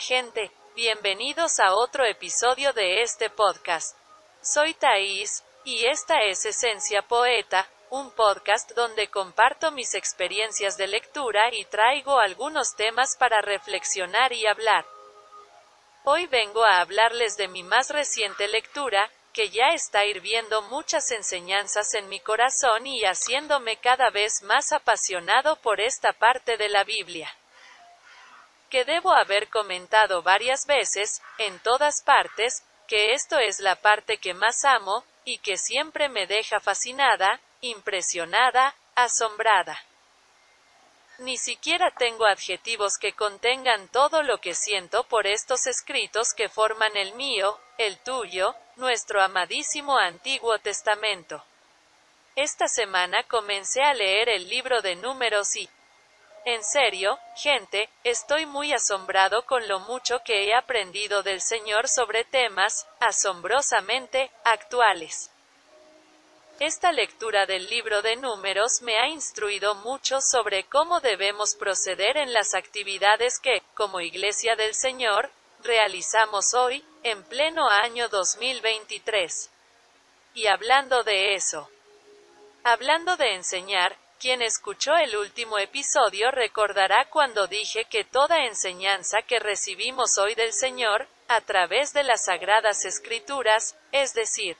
Gente, 0.00 0.52
bienvenidos 0.74 1.58
a 1.58 1.74
otro 1.74 2.04
episodio 2.04 2.74
de 2.74 3.00
este 3.00 3.30
podcast. 3.30 3.96
Soy 4.42 4.74
Thais, 4.74 5.42
y 5.64 5.86
esta 5.86 6.20
es 6.20 6.44
Esencia 6.44 7.00
Poeta, 7.00 7.66
un 7.88 8.10
podcast 8.10 8.72
donde 8.72 9.08
comparto 9.08 9.70
mis 9.70 9.94
experiencias 9.94 10.76
de 10.76 10.86
lectura 10.86 11.48
y 11.54 11.64
traigo 11.64 12.18
algunos 12.18 12.76
temas 12.76 13.16
para 13.16 13.40
reflexionar 13.40 14.34
y 14.34 14.46
hablar. 14.46 14.84
Hoy 16.04 16.26
vengo 16.26 16.62
a 16.62 16.80
hablarles 16.80 17.38
de 17.38 17.48
mi 17.48 17.62
más 17.62 17.88
reciente 17.88 18.48
lectura, 18.48 19.10
que 19.32 19.48
ya 19.48 19.68
está 19.68 20.04
hirviendo 20.04 20.60
muchas 20.62 21.10
enseñanzas 21.10 21.94
en 21.94 22.10
mi 22.10 22.20
corazón 22.20 22.86
y 22.86 23.04
haciéndome 23.04 23.78
cada 23.78 24.10
vez 24.10 24.42
más 24.42 24.72
apasionado 24.72 25.56
por 25.56 25.80
esta 25.80 26.12
parte 26.12 26.58
de 26.58 26.68
la 26.68 26.84
Biblia 26.84 27.34
que 28.70 28.84
debo 28.84 29.12
haber 29.12 29.48
comentado 29.48 30.22
varias 30.22 30.66
veces, 30.66 31.22
en 31.38 31.58
todas 31.60 32.02
partes, 32.02 32.62
que 32.86 33.14
esto 33.14 33.38
es 33.38 33.60
la 33.60 33.76
parte 33.76 34.18
que 34.18 34.34
más 34.34 34.64
amo, 34.64 35.04
y 35.24 35.38
que 35.38 35.56
siempre 35.56 36.08
me 36.08 36.26
deja 36.26 36.60
fascinada, 36.60 37.40
impresionada, 37.60 38.74
asombrada. 38.94 39.82
Ni 41.18 41.38
siquiera 41.38 41.90
tengo 41.90 42.26
adjetivos 42.26 42.98
que 42.98 43.14
contengan 43.14 43.88
todo 43.88 44.22
lo 44.22 44.38
que 44.38 44.54
siento 44.54 45.04
por 45.04 45.26
estos 45.26 45.66
escritos 45.66 46.34
que 46.34 46.48
forman 46.48 46.94
el 46.96 47.14
mío, 47.14 47.58
el 47.78 47.98
tuyo, 47.98 48.54
nuestro 48.76 49.22
amadísimo 49.22 49.96
Antiguo 49.96 50.58
Testamento. 50.58 51.42
Esta 52.36 52.68
semana 52.68 53.22
comencé 53.22 53.82
a 53.82 53.94
leer 53.94 54.28
el 54.28 54.48
libro 54.48 54.82
de 54.82 54.94
números 54.94 55.56
y, 55.56 55.70
en 56.46 56.62
serio, 56.62 57.18
gente, 57.34 57.90
estoy 58.04 58.46
muy 58.46 58.72
asombrado 58.72 59.44
con 59.46 59.66
lo 59.66 59.80
mucho 59.80 60.20
que 60.24 60.44
he 60.44 60.54
aprendido 60.54 61.24
del 61.24 61.40
Señor 61.40 61.88
sobre 61.88 62.22
temas, 62.22 62.86
asombrosamente, 63.00 64.30
actuales. 64.44 65.32
Esta 66.60 66.92
lectura 66.92 67.46
del 67.46 67.68
libro 67.68 68.00
de 68.00 68.14
números 68.14 68.80
me 68.80 68.96
ha 68.96 69.08
instruido 69.08 69.74
mucho 69.74 70.20
sobre 70.20 70.62
cómo 70.64 71.00
debemos 71.00 71.56
proceder 71.56 72.16
en 72.16 72.32
las 72.32 72.54
actividades 72.54 73.40
que, 73.40 73.64
como 73.74 74.00
Iglesia 74.00 74.54
del 74.54 74.72
Señor, 74.72 75.32
realizamos 75.64 76.54
hoy, 76.54 76.84
en 77.02 77.24
pleno 77.24 77.68
año 77.68 78.08
2023. 78.08 79.50
Y 80.34 80.46
hablando 80.46 81.02
de 81.02 81.34
eso, 81.34 81.68
hablando 82.62 83.16
de 83.16 83.34
enseñar, 83.34 83.96
quien 84.18 84.40
escuchó 84.40 84.96
el 84.96 85.16
último 85.16 85.58
episodio 85.58 86.30
recordará 86.30 87.06
cuando 87.10 87.46
dije 87.46 87.84
que 87.84 88.04
toda 88.04 88.46
enseñanza 88.46 89.22
que 89.22 89.38
recibimos 89.38 90.16
hoy 90.18 90.34
del 90.34 90.52
Señor, 90.52 91.06
a 91.28 91.40
través 91.42 91.92
de 91.92 92.02
las 92.02 92.24
sagradas 92.24 92.84
escrituras, 92.84 93.76
es 93.92 94.14
decir, 94.14 94.56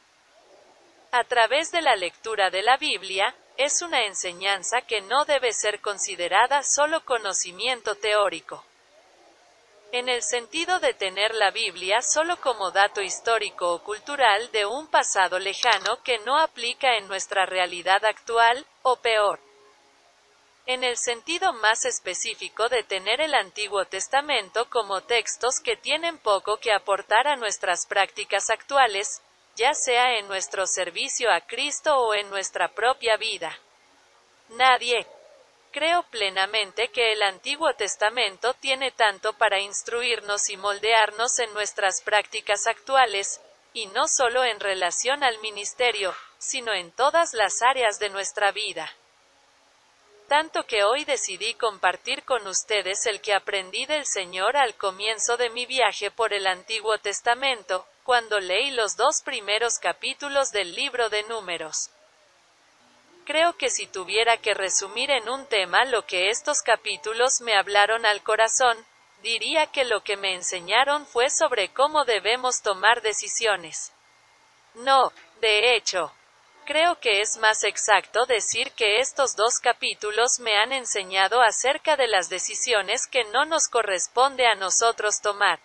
a 1.11 1.25
través 1.25 1.71
de 1.73 1.81
la 1.81 1.97
lectura 1.97 2.51
de 2.51 2.63
la 2.63 2.77
Biblia, 2.77 3.35
es 3.57 3.81
una 3.81 4.05
enseñanza 4.05 4.83
que 4.83 5.01
no 5.01 5.25
debe 5.25 5.53
ser 5.53 5.81
considerada 5.81 6.63
solo 6.63 7.05
conocimiento 7.05 7.95
teórico. 7.95 8.63
En 9.93 10.11
el 10.11 10.23
sentido 10.23 10.81
de 10.81 10.93
tener 10.93 11.35
la 11.35 11.51
Biblia 11.53 12.03
solo 12.03 12.39
como 12.41 12.73
dato 12.73 13.01
histórico 13.01 13.73
o 13.73 13.83
cultural 13.83 14.51
de 14.53 14.67
un 14.67 14.89
pasado 14.89 15.39
lejano 15.39 16.03
que 16.03 16.19
no 16.19 16.39
aplica 16.39 16.99
en 16.99 17.09
nuestra 17.09 17.47
realidad 17.47 18.05
actual, 18.05 18.67
o 18.83 18.97
peor 18.97 19.46
en 20.67 20.83
el 20.83 20.97
sentido 20.97 21.53
más 21.53 21.85
específico 21.85 22.69
de 22.69 22.83
tener 22.83 23.21
el 23.21 23.35
Antiguo 23.35 23.85
Testamento 23.85 24.69
como 24.69 25.01
textos 25.01 25.61
que 25.61 25.77
tienen 25.77 26.19
poco 26.19 26.57
que 26.57 26.73
aportar 26.73 27.29
a 27.29 27.37
nuestras 27.37 27.87
prácticas 27.87 28.51
actuales, 28.51 29.23
ya 29.55 29.75
sea 29.75 30.19
en 30.19 30.27
nuestro 30.27 30.67
servicio 30.67 31.31
a 31.31 31.41
Cristo 31.41 31.97
o 31.97 32.15
en 32.15 32.29
nuestra 32.31 32.69
propia 32.69 33.17
vida. 33.17 33.57
Nadie. 34.51 35.07
Creo 35.71 36.03
plenamente 36.05 36.89
que 36.89 37.13
el 37.13 37.23
Antiguo 37.23 37.73
Testamento 37.75 38.55
tiene 38.55 38.91
tanto 38.91 39.35
para 39.35 39.61
instruirnos 39.61 40.49
y 40.49 40.57
moldearnos 40.57 41.39
en 41.39 41.53
nuestras 41.55 42.03
prácticas 42.03 42.67
actuales, 42.67 43.41
y 43.73 43.87
no 43.89 44.09
solo 44.09 44.43
en 44.43 44.59
relación 44.59 45.23
al 45.23 45.39
ministerio, 45.41 46.15
sino 46.39 46.73
en 46.73 46.91
todas 46.93 47.35
las 47.35 47.63
áreas 47.63 47.99
de 47.99 48.09
nuestra 48.09 48.53
vida 48.53 48.91
tanto 50.29 50.65
que 50.65 50.85
hoy 50.85 51.05
decidí 51.05 51.55
compartir 51.55 52.25
con 52.25 52.47
ustedes 52.47 53.07
el 53.07 53.21
que 53.21 53.35
aprendí 53.35 53.87
del 53.87 54.07
Señor 54.07 54.57
al 54.57 54.75
comienzo 54.75 55.37
de 55.37 55.51
mi 55.51 55.67
viaje 55.67 56.11
por 56.11 56.33
el 56.33 56.47
Antiguo 56.47 56.99
Testamento, 56.99 57.87
cuando 58.03 58.39
leí 58.41 58.71
los 58.71 58.97
dos 58.97 59.23
primeros 59.23 59.79
capítulos 59.79 60.51
del 60.51 60.75
libro 60.75 61.09
de 61.09 61.23
números. 61.25 61.91
Creo 63.25 63.57
que 63.57 63.71
si 63.71 63.87
tuviera 63.87 64.37
que 64.37 64.55
resumir 64.55 65.11
en 65.11 65.29
un 65.29 65.47
tema 65.47 65.85
lo 65.85 66.07
que 66.07 66.31
estos 66.31 66.63
capítulos 66.63 67.41
me 67.41 67.57
hablaron 67.57 68.07
al 68.07 68.23
corazón, 68.23 68.77
diría 69.23 69.67
que 69.67 69.85
lo 69.85 70.03
que 70.03 70.17
me 70.17 70.35
enseñaron 70.35 71.07
fue 71.07 71.31
sobre 71.31 71.69
cómo 71.73 72.05
debemos 72.05 72.63
tomar 72.63 73.03
decisiones. 73.03 73.93
No, 74.75 75.13
de 75.41 75.75
hecho, 75.75 76.13
Creo 76.67 76.99
que 76.99 77.21
es 77.21 77.37
más 77.37 77.63
exacto 77.63 78.27
decir 78.27 78.73
que 78.73 78.99
estos 78.99 79.37
dos 79.37 79.61
capítulos 79.61 80.41
me 80.41 80.59
han 80.59 80.73
enseñado 80.73 81.41
acerca 81.41 81.97
de 81.97 82.09
las 82.09 82.29
decisiones 82.29 83.07
que 83.07 83.23
no 83.23 83.45
nos 83.45 83.69
corresponde 83.69 84.49
a 84.49 84.57
nosotros 84.57 85.21
tomar. 85.21 85.61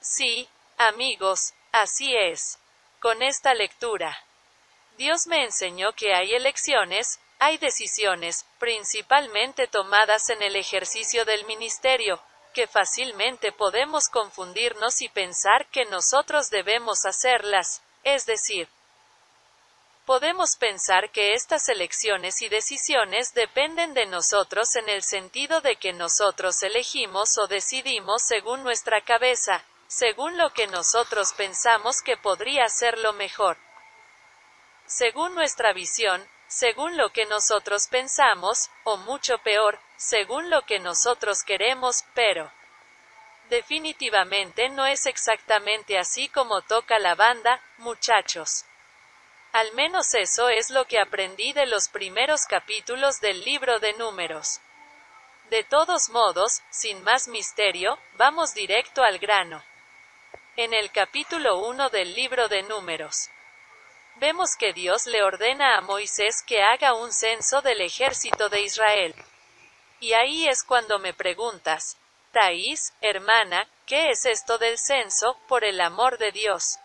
Sí, 0.00 0.48
amigos, 0.78 1.52
así 1.72 2.16
es. 2.16 2.58
Con 3.00 3.22
esta 3.22 3.52
lectura. 3.52 4.18
Dios 4.96 5.26
me 5.26 5.44
enseñó 5.44 5.92
que 5.92 6.14
hay 6.14 6.32
elecciones, 6.32 7.20
hay 7.38 7.58
decisiones, 7.58 8.46
principalmente 8.58 9.66
tomadas 9.66 10.30
en 10.30 10.42
el 10.42 10.56
ejercicio 10.56 11.26
del 11.26 11.44
ministerio, 11.44 12.18
que 12.54 12.66
fácilmente 12.66 13.52
podemos 13.52 14.08
confundirnos 14.08 15.02
y 15.02 15.10
pensar 15.10 15.66
que 15.66 15.84
nosotros 15.84 16.48
debemos 16.48 17.04
hacerlas, 17.04 17.82
es 18.04 18.24
decir, 18.24 18.70
Podemos 20.06 20.56
pensar 20.56 21.10
que 21.12 21.32
estas 21.32 21.70
elecciones 21.70 22.42
y 22.42 22.50
decisiones 22.50 23.32
dependen 23.32 23.94
de 23.94 24.04
nosotros 24.04 24.76
en 24.76 24.90
el 24.90 25.02
sentido 25.02 25.62
de 25.62 25.76
que 25.76 25.94
nosotros 25.94 26.62
elegimos 26.62 27.38
o 27.38 27.46
decidimos 27.46 28.22
según 28.22 28.62
nuestra 28.62 29.00
cabeza, 29.00 29.64
según 29.86 30.36
lo 30.36 30.52
que 30.52 30.66
nosotros 30.66 31.32
pensamos 31.32 32.02
que 32.02 32.18
podría 32.18 32.68
ser 32.68 32.98
lo 32.98 33.14
mejor. 33.14 33.56
Según 34.84 35.34
nuestra 35.34 35.72
visión, 35.72 36.28
según 36.48 36.98
lo 36.98 37.10
que 37.10 37.24
nosotros 37.24 37.88
pensamos, 37.88 38.70
o 38.84 38.98
mucho 38.98 39.38
peor, 39.38 39.80
según 39.96 40.50
lo 40.50 40.66
que 40.66 40.80
nosotros 40.80 41.42
queremos, 41.44 42.04
pero 42.12 42.52
definitivamente 43.48 44.68
no 44.68 44.84
es 44.84 45.06
exactamente 45.06 45.98
así 45.98 46.28
como 46.28 46.60
toca 46.60 46.98
la 46.98 47.14
banda, 47.14 47.62
muchachos. 47.78 48.66
Al 49.54 49.72
menos 49.74 50.14
eso 50.14 50.48
es 50.48 50.70
lo 50.70 50.84
que 50.86 50.98
aprendí 50.98 51.52
de 51.52 51.66
los 51.66 51.88
primeros 51.88 52.44
capítulos 52.44 53.20
del 53.20 53.44
libro 53.44 53.78
de 53.78 53.92
números. 53.92 54.60
De 55.48 55.62
todos 55.62 56.10
modos, 56.10 56.60
sin 56.70 57.04
más 57.04 57.28
misterio, 57.28 57.96
vamos 58.14 58.52
directo 58.52 59.04
al 59.04 59.20
grano. 59.20 59.64
En 60.56 60.74
el 60.74 60.90
capítulo 60.90 61.58
1 61.68 61.88
del 61.90 62.14
libro 62.14 62.48
de 62.48 62.64
números, 62.64 63.30
vemos 64.16 64.56
que 64.56 64.72
Dios 64.72 65.06
le 65.06 65.22
ordena 65.22 65.78
a 65.78 65.82
Moisés 65.82 66.42
que 66.42 66.64
haga 66.64 66.94
un 66.94 67.12
censo 67.12 67.62
del 67.62 67.80
ejército 67.80 68.48
de 68.48 68.62
Israel. 68.62 69.14
Y 70.00 70.14
ahí 70.14 70.48
es 70.48 70.64
cuando 70.64 70.98
me 70.98 71.14
preguntas, 71.14 71.96
Taís, 72.32 72.92
hermana, 73.00 73.68
¿qué 73.86 74.10
es 74.10 74.24
esto 74.24 74.58
del 74.58 74.78
censo, 74.78 75.38
por 75.46 75.62
el 75.62 75.80
amor 75.80 76.18
de 76.18 76.32
Dios? 76.32 76.80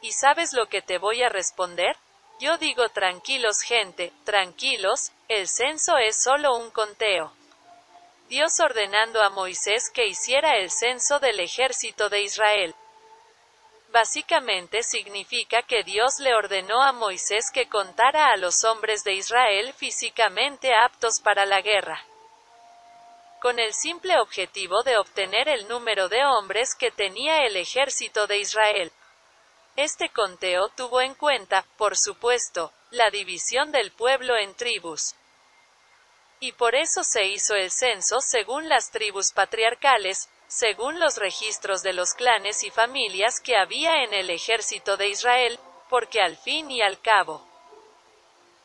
¿Y 0.00 0.12
sabes 0.12 0.52
lo 0.52 0.66
que 0.66 0.82
te 0.82 0.98
voy 0.98 1.22
a 1.22 1.28
responder? 1.28 1.96
Yo 2.40 2.56
digo 2.56 2.88
tranquilos 2.88 3.60
gente, 3.60 4.12
tranquilos, 4.24 5.12
el 5.28 5.46
censo 5.46 5.98
es 5.98 6.22
solo 6.22 6.56
un 6.56 6.70
conteo. 6.70 7.32
Dios 8.28 8.60
ordenando 8.60 9.20
a 9.22 9.30
Moisés 9.30 9.90
que 9.90 10.06
hiciera 10.06 10.56
el 10.56 10.70
censo 10.70 11.18
del 11.18 11.40
ejército 11.40 12.08
de 12.08 12.22
Israel. 12.22 12.74
Básicamente 13.88 14.82
significa 14.82 15.62
que 15.62 15.82
Dios 15.82 16.20
le 16.20 16.34
ordenó 16.34 16.80
a 16.82 16.92
Moisés 16.92 17.50
que 17.52 17.68
contara 17.68 18.32
a 18.32 18.36
los 18.36 18.64
hombres 18.64 19.04
de 19.04 19.14
Israel 19.14 19.74
físicamente 19.74 20.72
aptos 20.72 21.20
para 21.20 21.44
la 21.44 21.60
guerra 21.60 22.04
con 23.40 23.58
el 23.58 23.72
simple 23.72 24.18
objetivo 24.20 24.82
de 24.82 24.98
obtener 24.98 25.48
el 25.48 25.66
número 25.66 26.08
de 26.08 26.24
hombres 26.24 26.74
que 26.74 26.90
tenía 26.90 27.46
el 27.46 27.56
ejército 27.56 28.26
de 28.26 28.38
Israel. 28.38 28.92
Este 29.76 30.10
conteo 30.10 30.68
tuvo 30.70 31.00
en 31.00 31.14
cuenta, 31.14 31.64
por 31.76 31.96
supuesto, 31.96 32.72
la 32.90 33.10
división 33.10 33.72
del 33.72 33.92
pueblo 33.92 34.36
en 34.36 34.54
tribus. 34.54 35.14
Y 36.40 36.52
por 36.52 36.74
eso 36.74 37.04
se 37.04 37.26
hizo 37.26 37.54
el 37.54 37.70
censo 37.70 38.20
según 38.20 38.68
las 38.68 38.90
tribus 38.90 39.32
patriarcales, 39.32 40.28
según 40.48 40.98
los 40.98 41.16
registros 41.16 41.82
de 41.82 41.92
los 41.92 42.14
clanes 42.14 42.64
y 42.64 42.70
familias 42.70 43.40
que 43.40 43.56
había 43.56 44.02
en 44.02 44.14
el 44.14 44.30
ejército 44.30 44.96
de 44.96 45.08
Israel, 45.08 45.58
porque 45.88 46.20
al 46.20 46.36
fin 46.36 46.70
y 46.70 46.82
al 46.82 47.00
cabo, 47.00 47.46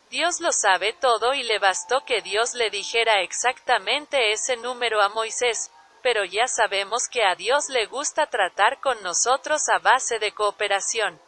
Dios 0.09 0.39
lo 0.39 0.51
sabe 0.51 0.93
todo 0.93 1.33
y 1.33 1.43
le 1.43 1.59
bastó 1.59 2.05
que 2.05 2.21
Dios 2.21 2.53
le 2.53 2.69
dijera 2.69 3.21
exactamente 3.21 4.31
ese 4.31 4.55
número 4.55 5.01
a 5.01 5.09
Moisés, 5.09 5.71
pero 6.05 6.23
ya 6.23 6.47
sabemos 6.47 7.07
que 7.07 7.23
a 7.23 7.33
Dios 7.33 7.67
le 7.67 7.87
gusta 7.87 8.27
tratar 8.27 8.79
con 8.79 9.01
nosotros 9.01 9.67
a 9.69 9.79
base 9.79 10.19
de 10.19 10.33
cooperación. 10.33 11.19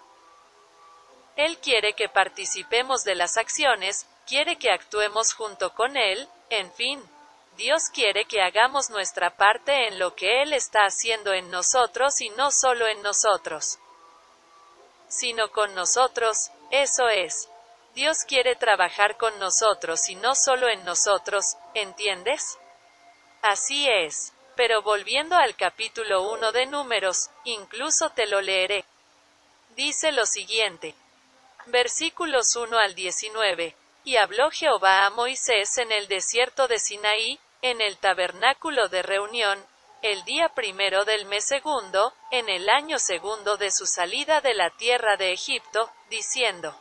Él 1.35 1.57
quiere 1.57 1.94
que 1.94 2.09
participemos 2.09 3.03
de 3.03 3.15
las 3.15 3.38
acciones, 3.38 4.06
quiere 4.27 4.59
que 4.59 4.69
actuemos 4.69 5.33
junto 5.33 5.74
con 5.74 5.97
Él, 5.97 6.29
en 6.51 6.71
fin, 6.74 7.03
Dios 7.56 7.89
quiere 7.91 8.25
que 8.25 8.44
hagamos 8.44 8.91
nuestra 8.91 9.35
parte 9.35 9.88
en 9.88 9.97
lo 9.97 10.13
que 10.13 10.44
Él 10.44 10.53
está 10.53 10.85
haciendo 10.85 11.33
en 11.33 11.50
nosotros 11.50 12.21
y 12.21 12.30
no 12.30 12.51
solo 12.51 12.85
en 12.85 13.01
nosotros, 13.01 13.80
sino 15.07 15.50
con 15.51 15.73
nosotros, 15.73 16.51
eso 16.69 17.09
es. 17.09 17.50
Dios 17.95 18.25
quiere 18.27 18.56
trabajar 18.56 19.18
con 19.18 19.39
nosotros 19.39 20.07
y 20.07 20.13
no 20.13 20.35
solo 20.35 20.69
en 20.69 20.85
nosotros, 20.85 21.57
¿entiendes? 21.73 22.59
Así 23.41 23.89
es. 23.89 24.33
Pero 24.57 24.81
volviendo 24.81 25.36
al 25.36 25.56
capítulo 25.56 26.31
1 26.31 26.51
de 26.51 26.65
Números, 26.65 27.30
incluso 27.44 28.09
te 28.09 28.25
lo 28.25 28.42
leeré. 28.42 28.86
Dice 29.75 30.12
lo 30.12 30.25
siguiente. 30.25 30.95
Versículos 31.68 32.56
1 32.56 32.75
al 32.75 32.95
19. 32.95 33.75
Y 34.04 34.18
habló 34.18 34.50
Jehová 34.50 35.06
a 35.06 35.12
Moisés 35.12 35.77
en 35.77 35.92
el 35.92 36.07
desierto 36.07 36.68
de 36.68 36.80
Sinaí, 36.80 37.39
en 37.62 37.81
el 37.81 37.98
tabernáculo 37.98 38.88
de 38.88 39.04
reunión, 39.04 39.63
el 40.01 40.24
día 40.25 40.50
primero 40.50 41.06
del 41.06 41.25
mes 41.25 41.45
segundo, 41.48 42.13
en 42.31 42.50
el 42.50 42.68
año 42.68 42.98
segundo 42.98 43.57
de 43.57 43.69
su 43.69 43.86
salida 43.86 44.42
de 44.42 44.56
la 44.56 44.71
tierra 44.71 45.18
de 45.18 45.33
Egipto, 45.33 45.92
diciendo, 46.09 46.75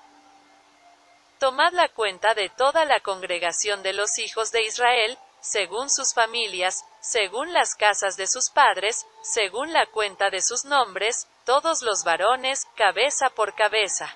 Tomad 1.38 1.74
la 1.74 1.90
cuenta 1.90 2.32
de 2.32 2.48
toda 2.48 2.86
la 2.86 3.00
congregación 3.00 3.82
de 3.82 3.92
los 3.92 4.18
hijos 4.18 4.50
de 4.50 4.62
Israel, 4.62 5.18
según 5.42 5.90
sus 5.90 6.14
familias, 6.14 6.84
según 7.08 7.52
las 7.52 7.76
casas 7.76 8.16
de 8.16 8.26
sus 8.26 8.50
padres, 8.50 9.06
según 9.22 9.72
la 9.72 9.86
cuenta 9.86 10.28
de 10.28 10.42
sus 10.42 10.64
nombres, 10.64 11.28
todos 11.44 11.82
los 11.82 12.02
varones, 12.02 12.66
cabeza 12.74 13.30
por 13.30 13.54
cabeza. 13.54 14.12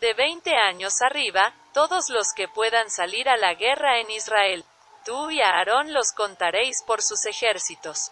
De 0.00 0.14
veinte 0.14 0.56
años 0.56 1.02
arriba, 1.02 1.52
todos 1.74 2.08
los 2.08 2.32
que 2.32 2.48
puedan 2.48 2.90
salir 2.90 3.28
a 3.28 3.36
la 3.36 3.54
guerra 3.54 4.00
en 4.00 4.10
Israel. 4.10 4.64
Tú 5.04 5.30
y 5.30 5.42
Aarón 5.42 5.92
los 5.92 6.12
contaréis 6.12 6.82
por 6.82 7.02
sus 7.02 7.26
ejércitos. 7.26 8.10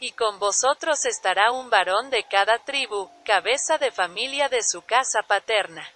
Y 0.00 0.12
con 0.12 0.38
vosotros 0.38 1.04
estará 1.04 1.50
un 1.50 1.68
varón 1.68 2.08
de 2.08 2.24
cada 2.24 2.58
tribu, 2.60 3.10
cabeza 3.24 3.76
de 3.76 3.90
familia 3.90 4.48
de 4.48 4.62
su 4.62 4.82
casa 4.82 5.22
paterna. 5.22 5.86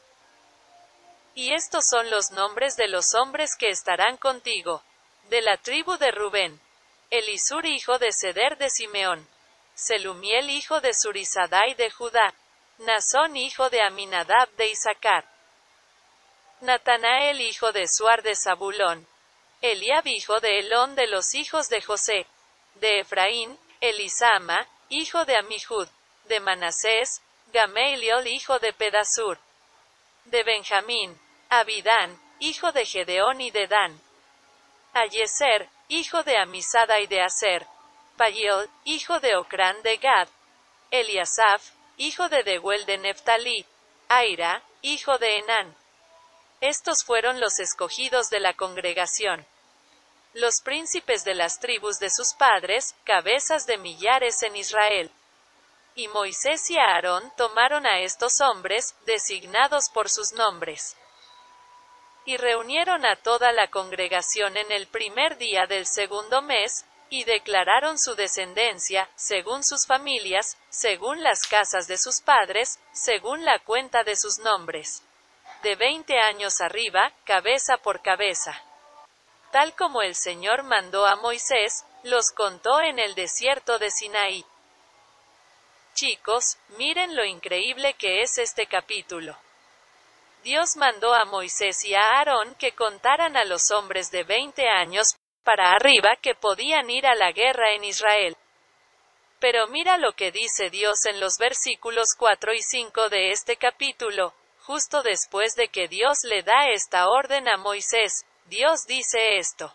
Y 1.34 1.54
estos 1.54 1.86
son 1.88 2.10
los 2.10 2.30
nombres 2.30 2.76
de 2.76 2.88
los 2.88 3.14
hombres 3.14 3.56
que 3.56 3.70
estarán 3.70 4.18
contigo. 4.18 4.82
De 5.32 5.40
la 5.40 5.56
tribu 5.56 5.96
de 5.96 6.10
Rubén. 6.10 6.60
Elisur 7.08 7.64
hijo 7.64 7.98
de 7.98 8.10
Ceder 8.12 8.58
de 8.58 8.68
Simeón. 8.68 9.26
Selumiel 9.74 10.50
hijo 10.50 10.82
de 10.82 10.92
Surizadai 10.92 11.72
de 11.72 11.90
Judá. 11.90 12.34
Nazón 12.76 13.38
hijo 13.38 13.70
de 13.70 13.80
Aminadab 13.80 14.50
de 14.58 14.66
Isaacar. 14.68 15.24
Natanael 16.60 17.40
hijo 17.40 17.72
de 17.72 17.88
Suar 17.88 18.22
de 18.22 18.34
Zabulón. 18.36 19.08
Eliab 19.62 20.06
hijo 20.06 20.38
de 20.40 20.58
Elón 20.58 20.94
de 20.96 21.06
los 21.06 21.32
hijos 21.32 21.70
de 21.70 21.80
José. 21.80 22.26
De 22.74 23.00
Efraín, 23.00 23.58
Elisama, 23.80 24.68
hijo 24.90 25.24
de 25.24 25.38
Amihud. 25.38 25.88
De 26.24 26.40
Manasés, 26.40 27.22
Gamaliel 27.54 28.26
hijo 28.26 28.58
de 28.58 28.74
Pedasur 28.74 29.38
de 30.26 30.42
Benjamín, 30.42 31.18
Abidán, 31.48 32.20
hijo 32.38 32.70
de 32.72 32.84
Gedeón 32.84 33.40
y 33.40 33.50
de 33.50 33.66
Dan, 33.66 33.98
Ayeser, 34.94 35.70
hijo 35.88 36.22
de 36.22 36.36
Amisada 36.36 37.00
y 37.00 37.06
de 37.06 37.22
Aser, 37.22 37.66
Payel, 38.18 38.68
hijo 38.84 39.20
de 39.20 39.36
Ocrán 39.36 39.82
de 39.82 39.96
Gad, 39.96 40.28
Eliasaf, 40.90 41.70
hijo 41.96 42.28
de 42.28 42.42
Dehuel 42.42 42.84
de 42.84 42.98
Neftalí, 42.98 43.66
Aira, 44.08 44.62
hijo 44.82 45.16
de 45.16 45.38
Enán. 45.38 45.74
Estos 46.60 47.04
fueron 47.04 47.40
los 47.40 47.58
escogidos 47.58 48.28
de 48.28 48.40
la 48.40 48.52
congregación. 48.52 49.46
Los 50.34 50.60
príncipes 50.60 51.24
de 51.24 51.34
las 51.34 51.58
tribus 51.58 51.98
de 51.98 52.10
sus 52.10 52.34
padres, 52.34 52.94
cabezas 53.04 53.66
de 53.66 53.78
millares 53.78 54.42
en 54.42 54.56
Israel. 54.56 55.10
Y 55.94 56.08
Moisés 56.08 56.70
y 56.70 56.78
Aarón 56.78 57.32
tomaron 57.36 57.86
a 57.86 58.00
estos 58.00 58.40
hombres, 58.40 58.94
designados 59.06 59.88
por 59.88 60.10
sus 60.10 60.32
nombres. 60.32 60.96
Y 62.24 62.36
reunieron 62.36 63.04
a 63.04 63.16
toda 63.16 63.52
la 63.52 63.68
congregación 63.68 64.56
en 64.56 64.70
el 64.70 64.86
primer 64.86 65.38
día 65.38 65.66
del 65.66 65.86
segundo 65.86 66.42
mes, 66.42 66.84
y 67.12 67.24
declararon 67.24 67.98
su 67.98 68.14
descendencia, 68.14 69.06
según 69.16 69.62
sus 69.64 69.86
familias, 69.86 70.56
según 70.70 71.22
las 71.22 71.46
casas 71.46 71.86
de 71.86 71.98
sus 71.98 72.22
padres, 72.22 72.78
según 72.92 73.44
la 73.44 73.58
cuenta 73.58 74.02
de 74.02 74.16
sus 74.16 74.38
nombres. 74.38 75.02
De 75.62 75.76
veinte 75.76 76.18
años 76.18 76.62
arriba, 76.62 77.12
cabeza 77.24 77.76
por 77.76 78.00
cabeza. 78.00 78.58
Tal 79.50 79.74
como 79.76 80.00
el 80.00 80.14
Señor 80.14 80.62
mandó 80.62 81.04
a 81.04 81.16
Moisés, 81.16 81.84
los 82.02 82.30
contó 82.30 82.80
en 82.80 82.98
el 82.98 83.14
desierto 83.14 83.78
de 83.78 83.90
Sinaí. 83.90 84.46
Chicos, 85.94 86.56
miren 86.78 87.14
lo 87.14 87.26
increíble 87.26 87.92
que 87.94 88.22
es 88.22 88.38
este 88.38 88.66
capítulo. 88.66 89.36
Dios 90.42 90.76
mandó 90.76 91.14
a 91.14 91.24
Moisés 91.24 91.84
y 91.84 91.94
a 91.94 92.00
Aarón 92.00 92.54
que 92.56 92.72
contaran 92.72 93.36
a 93.36 93.44
los 93.44 93.70
hombres 93.70 94.10
de 94.10 94.24
20 94.24 94.68
años 94.68 95.14
para 95.44 95.72
arriba 95.72 96.16
que 96.16 96.34
podían 96.34 96.90
ir 96.90 97.06
a 97.06 97.14
la 97.14 97.32
guerra 97.32 97.72
en 97.72 97.84
Israel. 97.84 98.36
Pero 99.38 99.66
mira 99.68 99.98
lo 99.98 100.12
que 100.12 100.30
dice 100.30 100.70
Dios 100.70 101.04
en 101.06 101.20
los 101.20 101.38
versículos 101.38 102.14
4 102.16 102.54
y 102.54 102.62
5 102.62 103.08
de 103.08 103.30
este 103.30 103.56
capítulo, 103.56 104.34
justo 104.60 105.02
después 105.02 105.54
de 105.56 105.68
que 105.68 105.88
Dios 105.88 106.18
le 106.24 106.42
da 106.42 106.68
esta 106.70 107.08
orden 107.08 107.48
a 107.48 107.56
Moisés, 107.56 108.24
Dios 108.46 108.86
dice 108.86 109.38
esto 109.38 109.74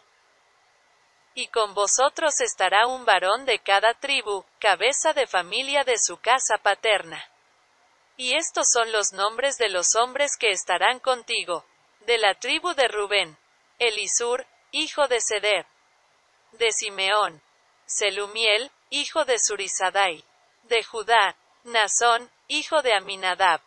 y 1.37 1.49
con 1.49 1.75
vosotros 1.75 2.41
estará 2.41 2.87
un 2.87 3.05
varón 3.05 3.45
de 3.45 3.59
cada 3.59 3.93
tribu, 3.93 4.43
cabeza 4.59 5.13
de 5.13 5.27
familia 5.27 5.83
de 5.83 5.99
su 5.99 6.17
casa 6.17 6.57
paterna. 6.57 7.23
Y 8.17 8.33
estos 8.33 8.67
son 8.73 8.91
los 8.91 9.13
nombres 9.13 9.57
de 9.57 9.69
los 9.69 9.95
hombres 9.95 10.37
que 10.37 10.49
estarán 10.49 10.99
contigo. 10.99 11.63
De 12.01 12.17
la 12.17 12.33
tribu 12.33 12.73
de 12.73 12.87
Rubén, 12.87 13.37
Elisur, 13.77 14.47
hijo 14.71 15.07
de 15.07 15.21
Seder. 15.21 15.67
De 16.53 16.71
Simeón, 16.71 17.43
Selumiel, 17.85 18.71
hijo 18.89 19.23
de 19.23 19.37
Surizadai. 19.37 20.25
De 20.63 20.83
Judá, 20.83 21.37
Nazón, 21.63 22.31
hijo 22.47 22.81
de 22.81 22.93
Aminadab. 22.93 23.61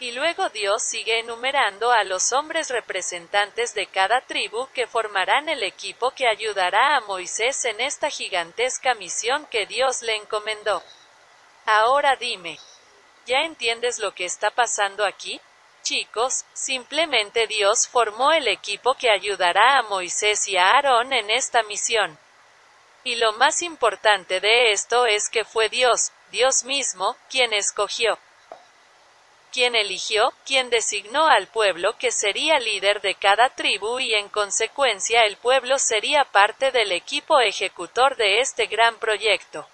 Y 0.00 0.12
luego 0.12 0.48
Dios 0.48 0.82
sigue 0.82 1.20
enumerando 1.20 1.92
a 1.92 2.02
los 2.02 2.32
hombres 2.32 2.70
representantes 2.70 3.72
de 3.74 3.86
cada 3.86 4.20
tribu 4.20 4.68
que 4.72 4.86
formarán 4.88 5.48
el 5.48 5.62
equipo 5.62 6.10
que 6.10 6.26
ayudará 6.26 6.96
a 6.96 7.00
Moisés 7.02 7.64
en 7.64 7.80
esta 7.80 8.10
gigantesca 8.10 8.94
misión 8.94 9.46
que 9.46 9.66
Dios 9.66 10.02
le 10.02 10.16
encomendó. 10.16 10.82
Ahora 11.66 12.16
dime, 12.16 12.58
¿ya 13.28 13.42
entiendes 13.42 13.98
lo 13.98 14.14
que 14.14 14.24
está 14.24 14.50
pasando 14.50 15.04
aquí? 15.04 15.40
Chicos, 15.82 16.44
simplemente 16.54 17.46
Dios 17.46 17.86
formó 17.86 18.32
el 18.32 18.48
equipo 18.48 18.94
que 18.94 19.10
ayudará 19.10 19.78
a 19.78 19.82
Moisés 19.82 20.48
y 20.48 20.56
a 20.56 20.70
Aarón 20.70 21.12
en 21.12 21.30
esta 21.30 21.62
misión. 21.62 22.18
Y 23.04 23.16
lo 23.16 23.32
más 23.34 23.62
importante 23.62 24.40
de 24.40 24.72
esto 24.72 25.06
es 25.06 25.28
que 25.28 25.44
fue 25.44 25.68
Dios, 25.68 26.10
Dios 26.32 26.64
mismo, 26.64 27.16
quien 27.30 27.52
escogió 27.52 28.18
quien 29.52 29.74
eligió, 29.74 30.32
quien 30.44 30.70
designó 30.70 31.26
al 31.26 31.46
pueblo 31.46 31.96
que 31.98 32.12
sería 32.12 32.58
líder 32.58 33.00
de 33.00 33.14
cada 33.14 33.50
tribu 33.50 33.98
y 33.98 34.14
en 34.14 34.28
consecuencia 34.28 35.24
el 35.24 35.36
pueblo 35.36 35.78
sería 35.78 36.24
parte 36.24 36.70
del 36.70 36.92
equipo 36.92 37.40
ejecutor 37.40 38.16
de 38.16 38.40
este 38.40 38.66
gran 38.66 38.98
proyecto. 38.98 39.66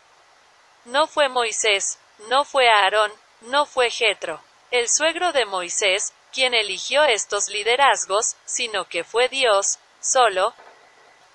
No 0.85 1.07
fue 1.07 1.29
Moisés, 1.29 1.99
no 2.29 2.45
fue 2.45 2.69
Aarón, 2.69 3.13
no 3.45 3.67
fue 3.67 3.91
Jetro, 3.91 4.43
el 4.71 4.89
suegro 4.89 5.33
de 5.33 5.45
Moisés, 5.45 6.13
quien 6.33 6.55
eligió 6.55 7.05
estos 7.05 7.49
liderazgos, 7.49 8.37
sino 8.45 8.89
que 8.89 9.05
fue 9.05 9.29
Dios, 9.29 9.79
solo. 10.01 10.55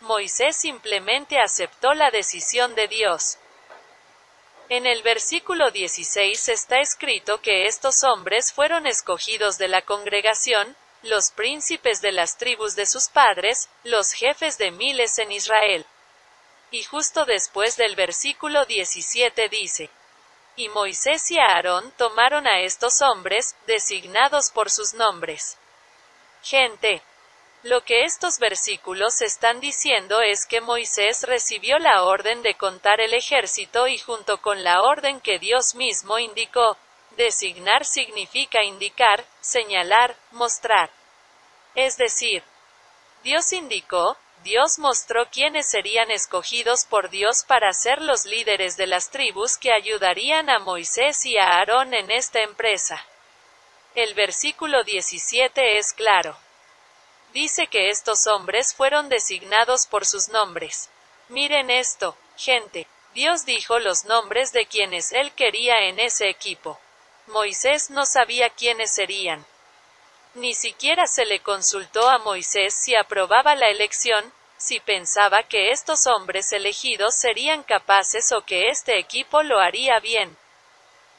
Moisés 0.01 0.58
simplemente 0.58 1.39
aceptó 1.39 1.94
la 1.94 2.10
decisión 2.12 2.75
de 2.75 2.88
Dios. 2.88 3.38
En 4.70 4.86
el 4.86 5.01
versículo 5.04 5.72
16 5.72 6.50
está 6.50 6.80
escrito 6.80 7.42
que 7.42 7.66
estos 7.66 8.04
hombres 8.04 8.54
fueron 8.54 8.88
escogidos 8.88 9.58
de 9.58 9.68
la 9.68 9.82
congregación, 9.82 10.75
los 11.01 11.32
príncipes 11.32 12.01
de 12.01 12.12
las 12.12 12.38
tribus 12.38 12.75
de 12.75 12.86
sus 12.86 13.08
padres, 13.08 13.70
los 13.84 14.12
jefes 14.13 14.58
de 14.58 14.72
miles 14.72 15.18
en 15.18 15.32
Israel. 15.32 15.86
Y 16.72 16.84
justo 16.84 17.25
después 17.25 17.78
del 17.78 17.96
versículo 17.96 18.66
17 18.66 19.50
dice, 19.50 19.89
Y 20.60 20.68
Moisés 20.68 21.32
y 21.32 21.39
Aarón 21.39 21.89
tomaron 21.96 22.46
a 22.46 22.60
estos 22.60 23.01
hombres, 23.01 23.56
designados 23.66 24.51
por 24.51 24.70
sus 24.70 24.94
nombres. 24.94 25.58
Gente, 26.44 27.01
lo 27.63 27.86
que 27.86 28.04
estos 28.04 28.39
versículos 28.39 29.22
están 29.22 29.62
diciendo 29.62 30.20
es 30.20 30.46
que 30.46 30.60
Moisés 30.60 31.24
recibió 31.24 31.80
la 31.80 32.04
orden 32.04 32.42
de 32.42 32.56
contar 32.56 33.00
el 33.00 33.13
ejército 33.13 33.88
y 33.88 34.00
junto 34.00 34.42
con 34.42 34.66
la 34.66 34.82
orden 34.82 35.22
que 35.22 35.39
Dios 35.39 35.75
mismo 35.75 36.20
indicó, 36.20 36.75
designar 37.16 37.86
significa 37.86 38.62
indicar, 38.62 39.24
señalar, 39.39 40.18
mostrar. 40.32 40.89
Es 41.74 41.96
decir, 41.96 42.44
Dios 43.24 43.54
indicó, 43.54 44.18
Dios 44.43 44.79
mostró 44.79 45.29
quiénes 45.29 45.69
serían 45.69 46.12
escogidos 46.12 46.86
por 46.86 47.10
Dios 47.10 47.43
para 47.46 47.74
ser 47.74 48.01
los 48.01 48.25
líderes 48.25 48.77
de 48.77 48.88
las 48.88 49.10
tribus 49.10 49.58
que 49.58 49.74
ayudarían 49.74 50.50
a 50.50 50.60
Moisés 50.60 51.25
y 51.25 51.38
a 51.38 51.58
Aarón 51.58 51.93
en 51.93 52.10
esta 52.10 52.41
empresa. 52.41 53.05
El 53.96 54.13
versículo 54.13 54.84
17 54.86 55.77
es 55.77 55.93
claro. 55.93 56.38
Dice 57.34 57.67
que 57.67 57.89
estos 57.89 58.27
hombres 58.27 58.74
fueron 58.74 59.10
designados 59.10 59.88
por 59.88 60.05
sus 60.05 60.29
nombres. 60.29 60.89
Miren 61.27 61.69
esto, 61.69 62.15
gente. 62.38 62.88
Dios 63.13 63.46
dijo 63.46 63.77
los 63.79 64.05
nombres 64.05 64.53
de 64.53 64.67
quienes 64.67 65.12
él 65.12 65.34
quería 65.34 65.81
en 65.81 66.00
ese 66.00 66.29
equipo. 66.29 66.79
Moisés 67.27 67.89
no 67.89 68.05
sabía 68.05 68.50
quiénes 68.50 68.93
serían. 68.93 69.46
Ni 70.36 70.54
siquiera 70.54 71.08
se 71.08 71.26
le 71.26 71.40
consultó 71.40 72.10
a 72.10 72.20
Moisés 72.20 72.74
si 72.74 72.96
aprobaba 72.96 73.56
la 73.56 73.68
elección, 73.68 74.32
si 74.58 74.80
pensaba 74.80 75.44
que 75.44 75.72
estos 75.72 76.06
hombres 76.06 76.52
elegidos 76.52 77.16
serían 77.16 77.64
capaces 77.64 78.32
o 78.32 78.42
que 78.42 78.70
este 78.70 79.00
equipo 79.00 79.42
lo 79.42 79.60
haría 79.60 80.00
bien. 80.00 80.38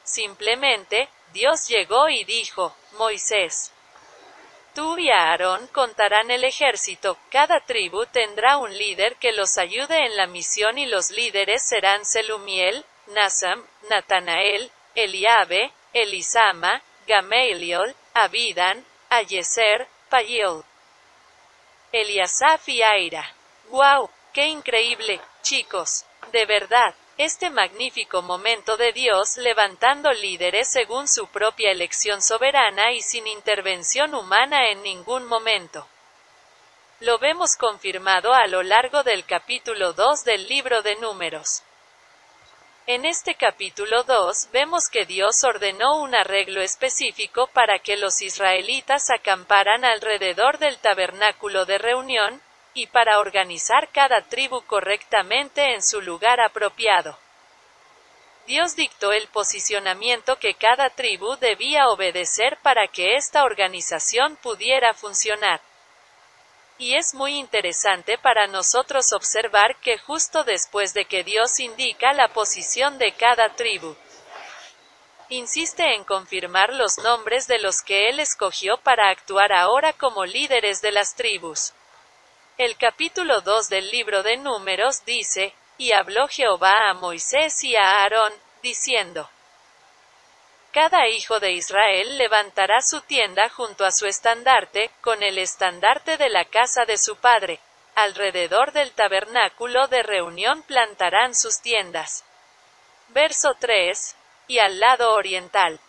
Simplemente, 0.03 1.09
Dios 1.33 1.67
llegó 1.67 2.07
y 2.09 2.23
dijo, 2.23 2.75
Moisés, 2.93 3.71
Tú 4.73 4.97
y 4.97 5.09
Aarón 5.09 5.67
contarán 5.67 6.31
el 6.31 6.45
ejército, 6.45 7.17
cada 7.29 7.59
tribu 7.59 8.05
tendrá 8.05 8.57
un 8.57 8.77
líder 8.77 9.17
que 9.17 9.33
los 9.33 9.57
ayude 9.57 10.05
en 10.05 10.15
la 10.15 10.27
misión 10.27 10.77
y 10.77 10.85
los 10.85 11.11
líderes 11.11 11.67
serán 11.67 12.05
Selumiel, 12.05 12.85
Nasam, 13.07 13.65
Natanael, 13.89 14.71
Eliabe, 14.95 15.73
Elisama, 15.91 16.81
Gamaliel, 17.05 17.93
Abidan, 18.13 18.85
Ayeser, 19.13 19.89
Payil. 20.09 20.63
Eliasaf 21.91 22.69
y 22.69 22.81
Aira. 22.81 23.35
¡Wow! 23.67 24.09
¡Qué 24.31 24.45
increíble, 24.47 25.19
chicos! 25.41 26.05
De 26.31 26.45
verdad, 26.45 26.95
este 27.17 27.49
magnífico 27.49 28.21
momento 28.21 28.77
de 28.77 28.93
Dios 28.93 29.35
levantando 29.35 30.13
líderes 30.13 30.71
según 30.71 31.09
su 31.09 31.27
propia 31.27 31.71
elección 31.71 32.21
soberana 32.21 32.93
y 32.93 33.01
sin 33.01 33.27
intervención 33.27 34.15
humana 34.15 34.69
en 34.69 34.81
ningún 34.81 35.25
momento. 35.25 35.85
Lo 37.01 37.17
vemos 37.19 37.57
confirmado 37.57 38.33
a 38.33 38.47
lo 38.47 38.63
largo 38.63 39.03
del 39.03 39.25
capítulo 39.25 39.91
2 39.91 40.23
del 40.23 40.47
libro 40.47 40.83
de 40.83 40.95
números. 40.95 41.63
En 42.93 43.05
este 43.05 43.35
capítulo 43.35 44.03
2 44.03 44.49
vemos 44.51 44.89
que 44.89 45.05
Dios 45.05 45.45
ordenó 45.45 46.01
un 46.01 46.13
arreglo 46.13 46.59
específico 46.59 47.47
para 47.47 47.79
que 47.79 47.95
los 47.95 48.21
israelitas 48.21 49.09
acamparan 49.09 49.85
alrededor 49.85 50.57
del 50.57 50.77
tabernáculo 50.77 51.63
de 51.63 51.77
reunión, 51.77 52.41
y 52.73 52.87
para 52.87 53.21
organizar 53.21 53.87
cada 53.93 54.23
tribu 54.23 54.63
correctamente 54.63 55.73
en 55.73 55.81
su 55.81 56.01
lugar 56.01 56.41
apropiado. 56.41 57.17
Dios 58.45 58.75
dictó 58.75 59.13
el 59.13 59.29
posicionamiento 59.29 60.37
que 60.37 60.55
cada 60.55 60.89
tribu 60.89 61.37
debía 61.37 61.87
obedecer 61.87 62.57
para 62.61 62.89
que 62.89 63.15
esta 63.15 63.45
organización 63.45 64.35
pudiera 64.35 64.93
funcionar. 64.93 65.61
Y 66.81 66.95
es 66.95 67.13
muy 67.13 67.37
interesante 67.37 68.17
para 68.17 68.47
nosotros 68.47 69.13
observar 69.13 69.75
que 69.81 69.99
justo 69.99 70.43
después 70.43 70.95
de 70.95 71.05
que 71.05 71.23
Dios 71.23 71.59
indica 71.59 72.11
la 72.11 72.29
posición 72.29 72.97
de 72.97 73.11
cada 73.11 73.55
tribu, 73.55 73.95
insiste 75.29 75.93
en 75.93 76.03
confirmar 76.03 76.73
los 76.73 76.97
nombres 76.97 77.47
de 77.47 77.59
los 77.59 77.83
que 77.83 78.09
Él 78.09 78.19
escogió 78.19 78.77
para 78.77 79.11
actuar 79.11 79.53
ahora 79.53 79.93
como 79.93 80.25
líderes 80.25 80.81
de 80.81 80.91
las 80.91 81.13
tribus. 81.13 81.73
El 82.57 82.75
capítulo 82.77 83.41
2 83.41 83.69
del 83.69 83.91
libro 83.91 84.23
de 84.23 84.37
Números 84.37 85.05
dice, 85.05 85.53
y 85.77 85.91
habló 85.91 86.27
Jehová 86.29 86.89
a 86.89 86.95
Moisés 86.95 87.63
y 87.63 87.75
a 87.75 88.01
Aarón, 88.01 88.33
diciendo, 88.63 89.29
Cada 90.73 91.09
hijo 91.09 91.41
de 91.41 91.51
Israel 91.51 92.17
levantará 92.17 92.81
su 92.81 93.01
tienda 93.01 93.49
junto 93.49 93.83
a 93.83 93.91
su 93.91 94.05
estandarte, 94.05 94.89
con 95.01 95.21
el 95.21 95.37
estandarte 95.37 96.15
de 96.15 96.29
la 96.29 96.45
casa 96.45 96.85
de 96.85 96.97
su 96.97 97.17
padre. 97.17 97.59
Alrededor 97.95 98.71
del 98.71 98.93
tabernáculo 98.93 99.89
de 99.89 100.01
reunión 100.01 100.63
plantarán 100.63 101.35
sus 101.35 101.59
tiendas. 101.59 102.23
Verso 103.09 103.55
3. 103.59 104.15
Y 104.47 104.59
al 104.59 104.79
lado 104.79 105.13
oriental. 105.13 105.81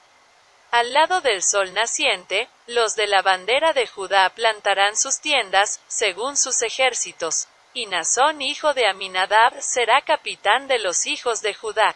Al 0.72 0.92
lado 0.92 1.20
del 1.20 1.44
sol 1.44 1.72
naciente, 1.74 2.48
los 2.66 2.96
de 2.96 3.06
la 3.06 3.22
bandera 3.22 3.72
de 3.72 3.86
Judá 3.86 4.30
plantarán 4.30 4.96
sus 4.96 5.20
tiendas, 5.20 5.80
según 5.86 6.36
sus 6.36 6.60
ejércitos, 6.62 7.46
y 7.72 7.86
Nazón 7.86 8.42
hijo 8.42 8.74
de 8.74 8.88
Aminadab 8.88 9.62
será 9.62 10.00
capitán 10.00 10.66
de 10.66 10.80
los 10.80 11.06
hijos 11.06 11.40
de 11.40 11.54
Judá. 11.54 11.94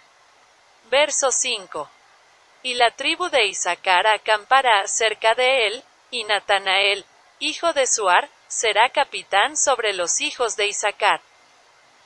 Verso 0.88 1.32
5. 1.32 1.90
Y 2.66 2.74
la 2.74 2.90
tribu 2.90 3.28
de 3.28 3.46
Isaacar 3.46 4.08
acampará 4.08 4.88
cerca 4.88 5.36
de 5.36 5.68
él, 5.68 5.84
y 6.10 6.24
Natanael, 6.24 7.04
hijo 7.38 7.72
de 7.72 7.86
Suar, 7.86 8.28
será 8.48 8.90
capitán 8.90 9.56
sobre 9.56 9.92
los 9.92 10.20
hijos 10.20 10.56
de 10.56 10.66
Isaacar. 10.66 11.20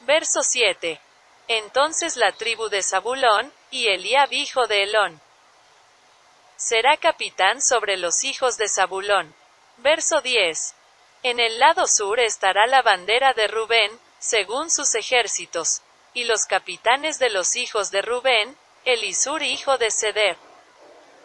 Verso 0.01 0.43
7. 0.43 1.01
Entonces 1.49 2.17
la 2.17 2.33
tribu 2.33 2.69
de 2.69 2.83
Zabulón, 2.83 3.51
y 3.71 3.87
Eliab 3.87 4.31
hijo 4.35 4.67
de 4.67 4.83
Elón, 4.83 5.23
será 6.57 6.99
capitán 6.99 7.63
sobre 7.63 7.97
los 7.97 8.23
hijos 8.23 8.59
de 8.59 8.69
Zabulón. 8.69 9.35
Verso 9.79 10.21
10. 10.21 10.75
En 11.23 11.41
el 11.41 11.59
lado 11.59 11.87
sur 11.87 12.21
estará 12.21 12.67
la 12.67 12.83
bandera 12.83 13.33
de 13.33 13.49
Rubén, 13.49 13.99
según 14.19 14.71
sus 14.71 14.95
ejércitos, 14.95 15.81
y 16.13 16.25
los 16.25 16.45
capitanes 16.45 17.19
de 17.19 17.31
los 17.31 17.57
hijos 17.57 17.91
de 17.91 18.03
Rubén, 18.03 18.59
Elisur 18.85 19.43
hijo 19.43 19.79
de 19.79 19.91
Seder. 19.91 20.37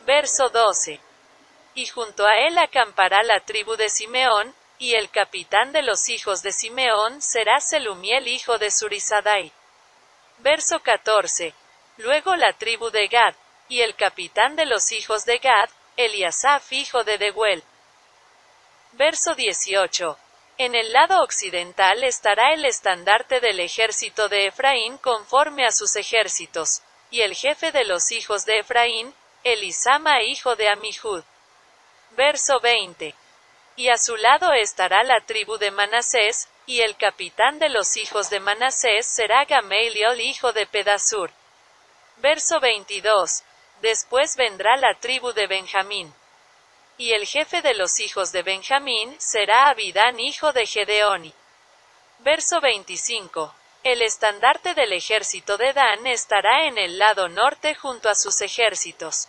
Verso 0.06 0.50
12. 0.50 1.00
Y 1.74 1.88
junto 1.88 2.28
a 2.28 2.38
él 2.38 2.58
acampará 2.60 3.24
la 3.24 3.40
tribu 3.40 3.76
de 3.76 3.90
Simeón, 3.90 4.54
y 4.78 4.94
el 4.94 5.10
capitán 5.10 5.72
de 5.72 5.82
los 5.82 6.10
hijos 6.10 6.44
de 6.44 6.52
Simeón 6.52 7.24
será 7.24 7.60
Selumiel 7.60 8.28
hijo 8.28 8.60
de 8.60 8.70
Surizadai. 8.70 9.52
Verso 10.40 10.80
14. 10.82 11.56
Luego 11.98 12.36
la 12.36 12.54
tribu 12.54 12.92
de 12.92 13.08
Gad, 13.08 13.34
y 13.68 13.82
el 13.82 13.96
capitán 13.96 14.56
de 14.56 14.66
los 14.66 14.92
hijos 14.92 15.26
de 15.26 15.40
Gad, 15.40 15.70
Eliasaf 15.98 16.72
hijo 16.72 17.04
de 17.04 17.18
Deguel. 17.18 17.64
Verso 18.92 19.34
18. 19.34 20.20
En 20.60 20.76
el 20.76 20.94
lado 20.94 21.24
occidental 21.24 22.04
estará 22.04 22.54
el 22.54 22.64
estandarte 22.66 23.40
del 23.40 23.60
ejército 23.60 24.30
de 24.30 24.48
Efraín 24.48 25.00
conforme 25.00 25.66
a 25.66 25.72
sus 25.72 25.96
ejércitos, 25.96 26.84
y 27.10 27.22
el 27.22 27.34
jefe 27.34 27.72
de 27.72 27.86
los 27.86 28.12
hijos 28.12 28.46
de 28.46 28.60
Efraín, 28.60 29.16
Elisama 29.46 30.24
hijo 30.24 30.56
de 30.56 30.70
Amihud. 30.70 31.24
Verso 32.18 32.60
20. 32.62 33.14
Y 33.76 33.90
a 33.90 33.98
su 34.00 34.18
lado 34.18 34.52
estará 34.54 35.04
la 35.04 35.22
tribu 35.22 35.60
de 35.60 35.70
Manasés, 35.70 36.50
y 36.66 36.82
el 36.82 36.98
capitán 36.98 37.60
de 37.60 37.70
los 37.70 37.96
hijos 37.96 38.32
de 38.32 38.40
Manasés 38.40 39.06
será 39.06 39.46
Gamaliel 39.46 40.20
hijo 40.20 40.52
de 40.52 40.66
Pedasur. 40.66 41.30
Verso 42.18 42.60
22. 42.60 43.44
Después 43.84 44.36
vendrá 44.36 44.78
la 44.78 44.96
tribu 44.96 45.32
de 45.32 45.46
Benjamín. 45.46 46.12
Y 46.98 47.12
el 47.12 47.28
jefe 47.28 47.62
de 47.62 47.76
los 47.76 48.00
hijos 48.00 48.32
de 48.32 48.42
Benjamín 48.42 49.16
será 49.20 49.70
Abidán 49.70 50.20
hijo 50.20 50.54
de 50.54 50.66
Gedeoni. 50.66 51.36
Verso 52.18 52.62
25. 52.62 53.54
El 53.86 54.02
estandarte 54.02 54.74
del 54.74 54.94
ejército 54.94 55.58
de 55.58 55.72
Dan 55.72 56.08
estará 56.08 56.66
en 56.66 56.80
el 56.80 56.98
lado 56.98 57.30
norte 57.30 57.76
junto 57.76 58.10
a 58.10 58.16
sus 58.16 58.42
ejércitos. 58.42 59.28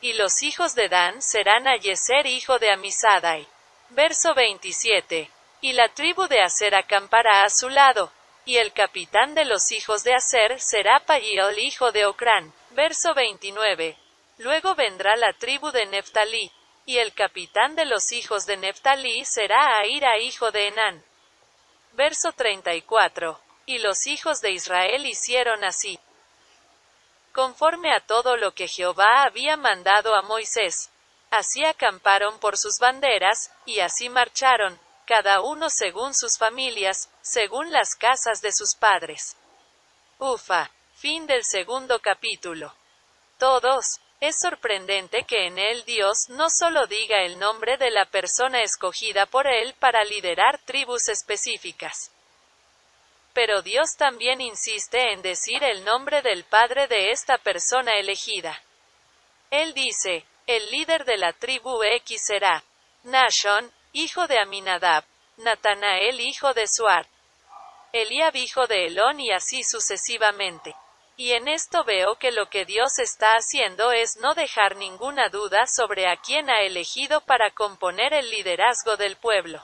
Y 0.00 0.14
los 0.14 0.42
hijos 0.42 0.74
de 0.74 0.88
Dan 0.88 1.22
serán 1.22 1.68
a 1.68 1.76
Yeser 1.76 2.26
hijo 2.26 2.58
de 2.58 2.72
Amisadai. 2.72 3.46
Verso 3.90 4.34
27. 4.34 5.30
Y 5.60 5.74
la 5.74 5.88
tribu 5.90 6.26
de 6.26 6.40
Aser 6.40 6.74
acampará 6.74 7.44
a 7.44 7.50
su 7.50 7.68
lado, 7.68 8.10
y 8.44 8.56
el 8.56 8.72
capitán 8.72 9.36
de 9.36 9.44
los 9.44 9.70
hijos 9.70 10.02
de 10.02 10.12
Aser 10.12 10.60
será 10.60 10.98
Pagiel 10.98 11.56
hijo 11.60 11.92
de 11.92 12.06
Ocrán. 12.06 12.52
Verso 12.70 13.14
29. 13.14 13.96
Luego 14.38 14.74
vendrá 14.74 15.14
la 15.14 15.34
tribu 15.34 15.70
de 15.70 15.86
Neftalí, 15.86 16.50
y 16.84 16.98
el 16.98 17.14
capitán 17.14 17.76
de 17.76 17.84
los 17.84 18.10
hijos 18.10 18.44
de 18.46 18.56
Neftalí 18.56 19.24
será 19.24 19.78
Aira 19.78 20.18
hijo 20.18 20.50
de 20.50 20.66
Enán. 20.66 21.04
Verso 21.92 22.32
34. 22.32 23.40
y 23.66 23.78
los 23.78 24.06
hijos 24.08 24.40
de 24.40 24.50
Israel 24.50 25.06
hicieron 25.06 25.62
así. 25.62 26.00
Conforme 27.32 27.94
a 27.94 28.00
todo 28.00 28.36
lo 28.36 28.52
que 28.52 28.66
Jehová 28.66 29.22
había 29.22 29.56
mandado 29.56 30.16
a 30.16 30.22
Moisés. 30.22 30.90
Así 31.30 31.64
acamparon 31.64 32.40
por 32.40 32.58
sus 32.58 32.78
banderas, 32.80 33.52
y 33.64 33.78
así 33.78 34.08
marcharon, 34.08 34.80
cada 35.06 35.40
uno 35.40 35.70
según 35.70 36.14
sus 36.14 36.36
familias, 36.38 37.08
según 37.22 37.70
las 37.70 37.94
casas 37.94 38.40
de 38.42 38.52
sus 38.52 38.74
padres. 38.74 39.36
Ufa. 40.18 40.70
Fin 40.96 41.26
del 41.26 41.44
segundo 41.44 42.00
capítulo. 42.00 42.74
Todos. 43.38 44.00
Es 44.20 44.36
sorprendente 44.38 45.24
que 45.24 45.46
en 45.46 45.58
él 45.58 45.82
Dios 45.86 46.28
no 46.28 46.50
solo 46.50 46.86
diga 46.86 47.22
el 47.22 47.38
nombre 47.38 47.78
de 47.78 47.90
la 47.90 48.04
persona 48.04 48.62
escogida 48.62 49.24
por 49.24 49.46
él 49.46 49.74
para 49.78 50.04
liderar 50.04 50.58
tribus 50.58 51.08
específicas. 51.08 52.12
Pero 53.32 53.62
Dios 53.62 53.96
también 53.96 54.42
insiste 54.42 55.12
en 55.12 55.22
decir 55.22 55.64
el 55.64 55.84
nombre 55.86 56.20
del 56.20 56.44
padre 56.44 56.86
de 56.86 57.12
esta 57.12 57.38
persona 57.38 57.94
elegida. 57.98 58.60
Él 59.50 59.72
dice, 59.72 60.26
el 60.46 60.70
líder 60.70 61.06
de 61.06 61.16
la 61.16 61.32
tribu 61.32 61.82
X 61.82 62.22
será 62.26 62.62
Nashon, 63.04 63.72
hijo 63.94 64.26
de 64.26 64.38
Aminadab, 64.38 65.04
Natanael 65.38 66.20
hijo 66.20 66.52
de 66.52 66.66
Suar, 66.68 67.06
Eliab 67.92 68.36
hijo 68.36 68.66
de 68.66 68.86
Elón 68.86 69.18
y 69.18 69.30
así 69.30 69.64
sucesivamente. 69.64 70.74
Y 71.20 71.34
en 71.34 71.48
esto 71.48 71.84
veo 71.84 72.14
que 72.14 72.32
lo 72.32 72.48
que 72.48 72.64
Dios 72.64 72.98
está 72.98 73.34
haciendo 73.34 73.92
es 73.92 74.16
no 74.16 74.34
dejar 74.34 74.76
ninguna 74.76 75.28
duda 75.28 75.66
sobre 75.66 76.08
a 76.08 76.16
quién 76.16 76.48
ha 76.48 76.62
elegido 76.62 77.20
para 77.20 77.50
componer 77.50 78.14
el 78.14 78.30
liderazgo 78.30 78.96
del 78.96 79.16
pueblo. 79.16 79.62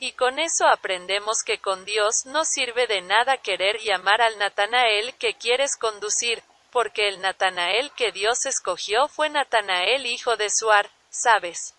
Y 0.00 0.10
con 0.14 0.40
eso 0.40 0.66
aprendemos 0.66 1.44
que 1.44 1.60
con 1.60 1.84
Dios 1.84 2.26
no 2.26 2.44
sirve 2.44 2.88
de 2.88 3.02
nada 3.02 3.36
querer 3.36 3.78
llamar 3.82 4.20
al 4.20 4.36
Natanael 4.36 5.14
que 5.14 5.34
quieres 5.34 5.76
conducir, 5.76 6.42
porque 6.72 7.06
el 7.06 7.20
Natanael 7.20 7.92
que 7.92 8.10
Dios 8.10 8.46
escogió 8.46 9.06
fue 9.06 9.28
Natanael 9.28 10.06
hijo 10.06 10.36
de 10.36 10.50
Suar, 10.50 10.90
¿sabes? 11.10 11.76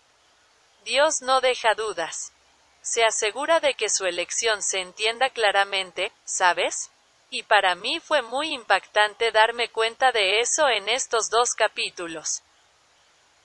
Dios 0.86 1.20
no 1.20 1.42
deja 1.42 1.74
dudas. 1.74 2.32
Se 2.80 3.04
asegura 3.04 3.60
de 3.60 3.74
que 3.74 3.90
su 3.90 4.06
elección 4.06 4.62
se 4.62 4.80
entienda 4.80 5.28
claramente, 5.28 6.12
¿sabes? 6.24 6.90
Y 7.32 7.42
para 7.44 7.74
mí 7.74 7.98
fue 7.98 8.20
muy 8.20 8.52
impactante 8.52 9.32
darme 9.32 9.70
cuenta 9.70 10.12
de 10.12 10.40
eso 10.40 10.68
en 10.68 10.90
estos 10.90 11.30
dos 11.30 11.54
capítulos. 11.54 12.42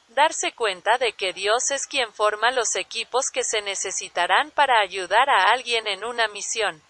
Darse 0.10 0.52
cuenta 0.52 0.98
de 0.98 1.14
que 1.14 1.32
Dios 1.32 1.72
es 1.72 1.88
quien 1.88 2.12
forma 2.14 2.52
los 2.52 2.76
equipos 2.76 3.30
que 3.32 3.46
se 3.46 3.62
necesitarán 3.62 4.52
para 4.52 4.82
ayudar 4.82 5.30
a 5.30 5.52
alguien 5.54 5.88
en 5.88 6.04
una 6.04 6.28
misión. 6.28 6.84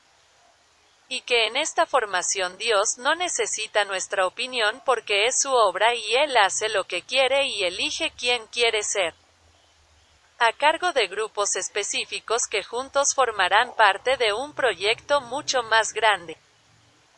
Y 1.08 1.22
que 1.22 1.46
en 1.46 1.56
esta 1.56 1.86
formación 1.86 2.58
Dios 2.58 2.98
no 2.98 3.14
necesita 3.14 3.86
nuestra 3.86 4.26
opinión 4.26 4.82
porque 4.84 5.28
es 5.28 5.40
su 5.40 5.54
obra 5.54 5.94
y 5.94 6.16
Él 6.16 6.36
hace 6.36 6.68
lo 6.68 6.86
que 6.86 7.04
quiere 7.04 7.46
y 7.46 7.64
elige 7.64 8.12
quién 8.18 8.48
quiere 8.48 8.82
ser. 8.82 9.14
A 10.40 10.52
cargo 10.54 10.94
de 10.94 11.08
grupos 11.08 11.56
específicos 11.56 12.48
que 12.50 12.64
juntos 12.64 13.14
formarán 13.14 13.76
parte 13.76 14.18
de 14.18 14.34
un 14.34 14.54
proyecto 14.54 15.22
mucho 15.22 15.62
más 15.62 15.94
grande. 15.94 16.38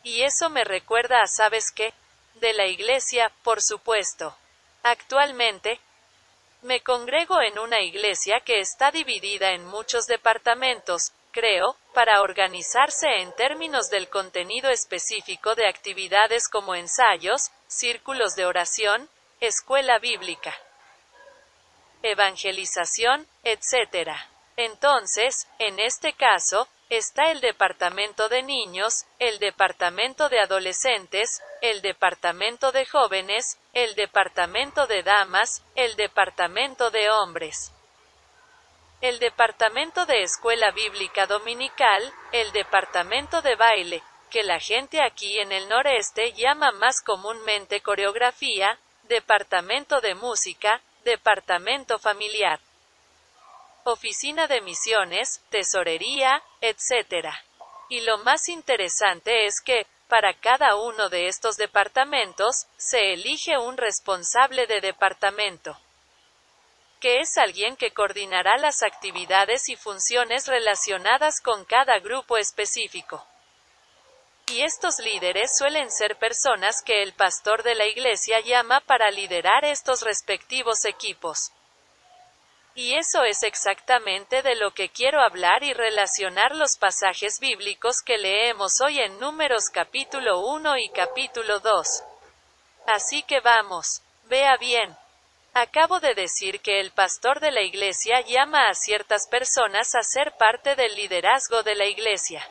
Y 0.02 0.22
eso 0.22 0.48
me 0.48 0.64
recuerda 0.64 1.22
a, 1.22 1.26
¿sabes 1.26 1.70
qué? 1.70 1.92
De 2.34 2.52
la 2.52 2.66
iglesia, 2.66 3.30
por 3.42 3.60
supuesto. 3.60 4.36
Actualmente, 4.82 5.80
me 6.62 6.80
congrego 6.82 7.40
en 7.40 7.58
una 7.58 7.80
iglesia 7.80 8.40
que 8.40 8.60
está 8.60 8.90
dividida 8.90 9.52
en 9.52 9.64
muchos 9.66 10.06
departamentos, 10.06 11.12
creo, 11.32 11.76
para 11.94 12.22
organizarse 12.22 13.06
en 13.20 13.34
términos 13.34 13.88
del 13.88 14.08
contenido 14.08 14.70
específico 14.70 15.54
de 15.54 15.66
actividades 15.66 16.48
como 16.48 16.74
ensayos, 16.74 17.50
círculos 17.66 18.34
de 18.36 18.46
oración, 18.46 19.08
escuela 19.40 19.98
bíblica, 19.98 20.54
evangelización, 22.02 23.26
etc. 23.42 24.10
Entonces, 24.56 25.46
en 25.58 25.78
este 25.78 26.12
caso, 26.12 26.68
está 26.90 27.30
el 27.30 27.40
departamento 27.40 28.28
de 28.28 28.42
niños, 28.42 29.06
el 29.20 29.38
departamento 29.38 30.28
de 30.28 30.40
adolescentes, 30.40 31.40
el 31.62 31.82
departamento 31.82 32.72
de 32.72 32.84
jóvenes, 32.84 33.58
el 33.72 33.94
departamento 33.94 34.88
de 34.88 35.04
damas, 35.04 35.62
el 35.76 35.94
departamento 35.94 36.90
de 36.90 37.08
hombres. 37.08 37.72
El 39.00 39.20
departamento 39.20 40.04
de 40.04 40.22
escuela 40.22 40.72
bíblica 40.72 41.26
dominical, 41.26 42.12
el 42.32 42.50
departamento 42.50 43.40
de 43.40 43.54
baile, 43.54 44.02
que 44.28 44.42
la 44.42 44.58
gente 44.58 45.00
aquí 45.00 45.38
en 45.38 45.52
el 45.52 45.68
noreste 45.68 46.32
llama 46.32 46.72
más 46.72 47.02
comúnmente 47.02 47.80
coreografía, 47.82 48.78
departamento 49.04 50.00
de 50.00 50.16
música, 50.16 50.82
departamento 51.04 52.00
familiar 52.00 52.60
oficina 53.84 54.46
de 54.46 54.60
misiones, 54.60 55.40
tesorería, 55.50 56.42
etc. 56.60 57.26
Y 57.88 58.00
lo 58.02 58.18
más 58.18 58.48
interesante 58.48 59.46
es 59.46 59.60
que, 59.60 59.86
para 60.08 60.34
cada 60.34 60.76
uno 60.76 61.08
de 61.08 61.28
estos 61.28 61.56
departamentos, 61.56 62.66
se 62.76 63.12
elige 63.12 63.58
un 63.58 63.76
responsable 63.76 64.66
de 64.66 64.80
departamento, 64.80 65.78
que 67.00 67.20
es 67.20 67.38
alguien 67.38 67.76
que 67.76 67.92
coordinará 67.92 68.58
las 68.58 68.82
actividades 68.82 69.68
y 69.68 69.76
funciones 69.76 70.46
relacionadas 70.46 71.40
con 71.40 71.64
cada 71.64 71.98
grupo 72.00 72.36
específico. 72.36 73.24
Y 74.48 74.62
estos 74.62 74.98
líderes 74.98 75.56
suelen 75.56 75.92
ser 75.92 76.16
personas 76.16 76.82
que 76.82 77.02
el 77.02 77.12
pastor 77.12 77.62
de 77.62 77.76
la 77.76 77.86
iglesia 77.86 78.40
llama 78.40 78.80
para 78.80 79.10
liderar 79.12 79.64
estos 79.64 80.02
respectivos 80.02 80.84
equipos. 80.84 81.52
Y 82.74 82.94
eso 82.94 83.24
es 83.24 83.42
exactamente 83.42 84.42
de 84.42 84.54
lo 84.54 84.70
que 84.72 84.88
quiero 84.88 85.20
hablar 85.20 85.64
y 85.64 85.72
relacionar 85.72 86.54
los 86.54 86.76
pasajes 86.76 87.40
bíblicos 87.40 88.02
que 88.04 88.16
leemos 88.16 88.80
hoy 88.80 89.00
en 89.00 89.18
Números 89.18 89.70
capítulo 89.72 90.40
1 90.46 90.78
y 90.78 90.88
capítulo 90.90 91.58
2. 91.58 92.04
Así 92.86 93.22
que 93.24 93.40
vamos, 93.40 94.02
vea 94.24 94.56
bien. 94.56 94.96
Acabo 95.52 95.98
de 95.98 96.14
decir 96.14 96.60
que 96.60 96.78
el 96.78 96.92
pastor 96.92 97.40
de 97.40 97.50
la 97.50 97.62
iglesia 97.62 98.20
llama 98.20 98.68
a 98.68 98.74
ciertas 98.74 99.26
personas 99.26 99.96
a 99.96 100.02
ser 100.04 100.36
parte 100.36 100.76
del 100.76 100.94
liderazgo 100.94 101.64
de 101.64 101.74
la 101.74 101.86
iglesia. 101.86 102.48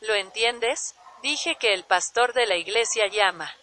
¿Lo 0.00 0.14
entiendes? 0.14 0.94
Dije 1.22 1.56
que 1.56 1.72
el 1.72 1.84
pastor 1.84 2.34
de 2.34 2.46
la 2.46 2.56
iglesia 2.56 3.06
llama. 3.06 3.56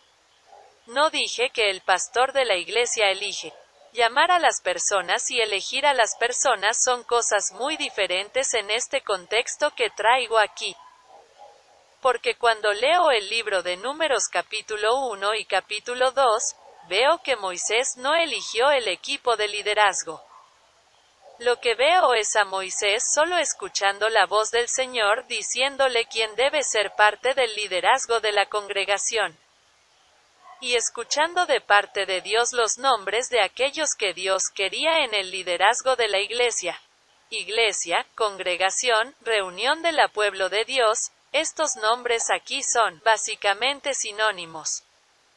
No 0.87 1.11
dije 1.11 1.51
que 1.51 1.69
el 1.69 1.81
pastor 1.81 2.33
de 2.33 2.45
la 2.45 2.55
iglesia 2.55 3.11
elige. 3.11 3.53
Llamar 3.91 4.29
a 4.29 4.37
las 4.37 4.61
personas 4.61 5.31
y 5.31 5.41
elegir 5.41 5.87
a 5.87 5.95
las 5.95 6.15
personas 6.15 6.77
son 6.83 7.03
cosas 7.03 7.51
muy 7.53 7.75
diferentes 7.75 8.53
en 8.53 8.69
este 8.69 9.01
contexto 9.01 9.71
que 9.71 9.89
traigo 9.89 10.37
aquí. 10.37 10.75
Porque 11.99 12.35
cuando 12.35 12.71
leo 12.71 13.09
el 13.09 13.27
libro 13.29 13.63
de 13.63 13.77
Números 13.77 14.27
capítulo 14.31 15.07
1 15.07 15.33
y 15.35 15.45
capítulo 15.45 16.11
2, 16.11 16.55
veo 16.87 17.21
que 17.23 17.35
Moisés 17.35 17.97
no 17.97 18.13
eligió 18.13 18.69
el 18.69 18.87
equipo 18.87 19.35
de 19.35 19.47
liderazgo. 19.47 20.23
Lo 21.39 21.59
que 21.59 21.73
veo 21.73 22.13
es 22.13 22.35
a 22.35 22.45
Moisés 22.45 23.03
solo 23.11 23.37
escuchando 23.37 24.07
la 24.09 24.27
voz 24.27 24.51
del 24.51 24.69
Señor 24.69 25.25
diciéndole 25.25 26.05
quién 26.05 26.35
debe 26.35 26.63
ser 26.63 26.93
parte 26.95 27.33
del 27.33 27.55
liderazgo 27.55 28.19
de 28.19 28.33
la 28.33 28.45
congregación 28.45 29.35
y 30.61 30.75
escuchando 30.75 31.45
de 31.45 31.61
parte 31.61 32.05
de 32.05 32.21
Dios 32.21 32.53
los 32.53 32.77
nombres 32.77 33.29
de 33.29 33.41
aquellos 33.41 33.95
que 33.97 34.13
Dios 34.13 34.43
quería 34.53 35.03
en 35.03 35.13
el 35.13 35.31
liderazgo 35.31 35.95
de 35.95 36.07
la 36.07 36.19
Iglesia. 36.19 36.79
Iglesia, 37.29 38.05
congregación, 38.15 39.15
reunión 39.21 39.81
de 39.81 39.91
la 39.91 40.07
pueblo 40.07 40.49
de 40.49 40.65
Dios, 40.65 41.11
estos 41.31 41.75
nombres 41.75 42.29
aquí 42.31 42.61
son 42.63 43.01
básicamente 43.05 43.93
sinónimos. 43.93 44.83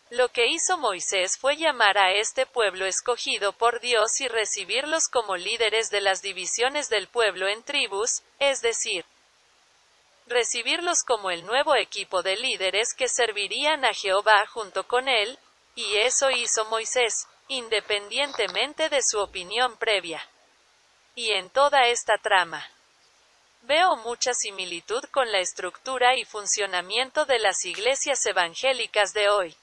Lo 0.09 0.29
que 0.29 0.47
hizo 0.47 0.77
Moisés 0.77 1.39
fue 1.39 1.57
llamar 1.57 1.97
a 1.99 2.13
este 2.13 2.45
pueblo 2.45 2.85
escogido 2.87 3.53
por 3.53 3.81
Dios 3.81 4.21
y 4.21 4.29
recibirlos 4.29 5.09
como 5.09 5.37
líderes 5.37 5.91
de 5.91 6.01
las 6.01 6.21
divisiones 6.21 6.89
del 6.89 7.09
pueblo 7.09 7.49
en 7.49 7.63
tribus, 7.63 8.23
es 8.39 8.61
decir, 8.61 9.05
recibirlos 10.27 11.03
como 11.05 11.31
el 11.31 11.45
nuevo 11.47 11.75
equipo 11.75 12.23
de 12.23 12.37
líderes 12.37 12.95
que 12.95 13.09
servirían 13.09 13.85
a 13.85 13.93
Jehová 13.93 14.47
junto 14.47 14.87
con 14.87 15.09
él, 15.09 15.39
y 15.75 15.97
eso 15.97 16.31
hizo 16.31 16.65
Moisés, 16.67 17.27
independientemente 17.49 18.89
de 18.89 19.03
su 19.03 19.19
opinión 19.19 19.77
previa. 19.77 20.27
Y 21.15 21.33
en 21.33 21.51
toda 21.51 21.87
esta 21.87 22.19
trama, 22.19 22.67
veo 23.63 23.97
mucha 23.97 24.33
similitud 24.35 25.05
con 25.11 25.31
la 25.31 25.39
estructura 25.39 26.17
y 26.17 26.25
funcionamiento 26.25 27.25
de 27.25 27.39
las 27.39 27.65
iglesias 27.65 28.25
evangélicas 28.27 29.13
de 29.13 29.29
hoy. 29.29 29.57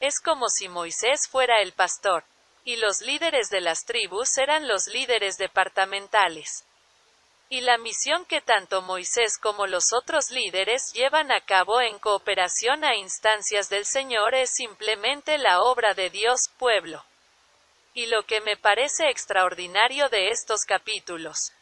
Es 0.00 0.20
como 0.20 0.48
si 0.48 0.68
Moisés 0.68 1.28
fuera 1.28 1.60
el 1.60 1.72
pastor, 1.72 2.24
y 2.64 2.76
los 2.76 3.00
líderes 3.00 3.50
de 3.50 3.60
las 3.60 3.84
tribus 3.84 4.38
eran 4.38 4.68
los 4.68 4.86
líderes 4.86 5.36
departamentales. 5.36 6.64
Y 7.52 7.60
la 7.60 7.76
misión 7.76 8.24
que 8.24 8.40
tanto 8.40 8.80
Moisés 8.80 9.36
como 9.36 9.66
los 9.66 9.92
otros 9.92 10.30
líderes 10.30 10.90
llevan 10.94 11.30
a 11.30 11.42
cabo 11.42 11.82
en 11.82 11.98
cooperación 11.98 12.82
a 12.82 12.96
instancias 12.96 13.68
del 13.68 13.84
Señor 13.84 14.34
es 14.34 14.54
simplemente 14.54 15.36
la 15.36 15.60
obra 15.60 15.92
de 15.92 16.08
Dios 16.08 16.48
pueblo. 16.56 17.04
Y 17.92 18.06
lo 18.06 18.22
que 18.22 18.40
me 18.40 18.56
parece 18.56 19.10
extraordinario 19.10 20.08
de 20.08 20.30
estos 20.30 20.64
capítulos, 20.64 21.52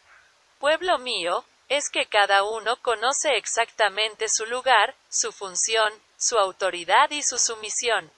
pueblo 0.60 0.96
mío, 0.98 1.44
es 1.68 1.90
que 1.90 2.06
cada 2.06 2.44
uno 2.44 2.76
conoce 2.82 3.36
exactamente 3.36 4.28
su 4.28 4.46
lugar, 4.46 4.94
su 5.08 5.32
función, 5.32 5.92
su 6.16 6.38
autoridad 6.38 7.10
y 7.10 7.24
su 7.24 7.36
sumisión. 7.36 8.12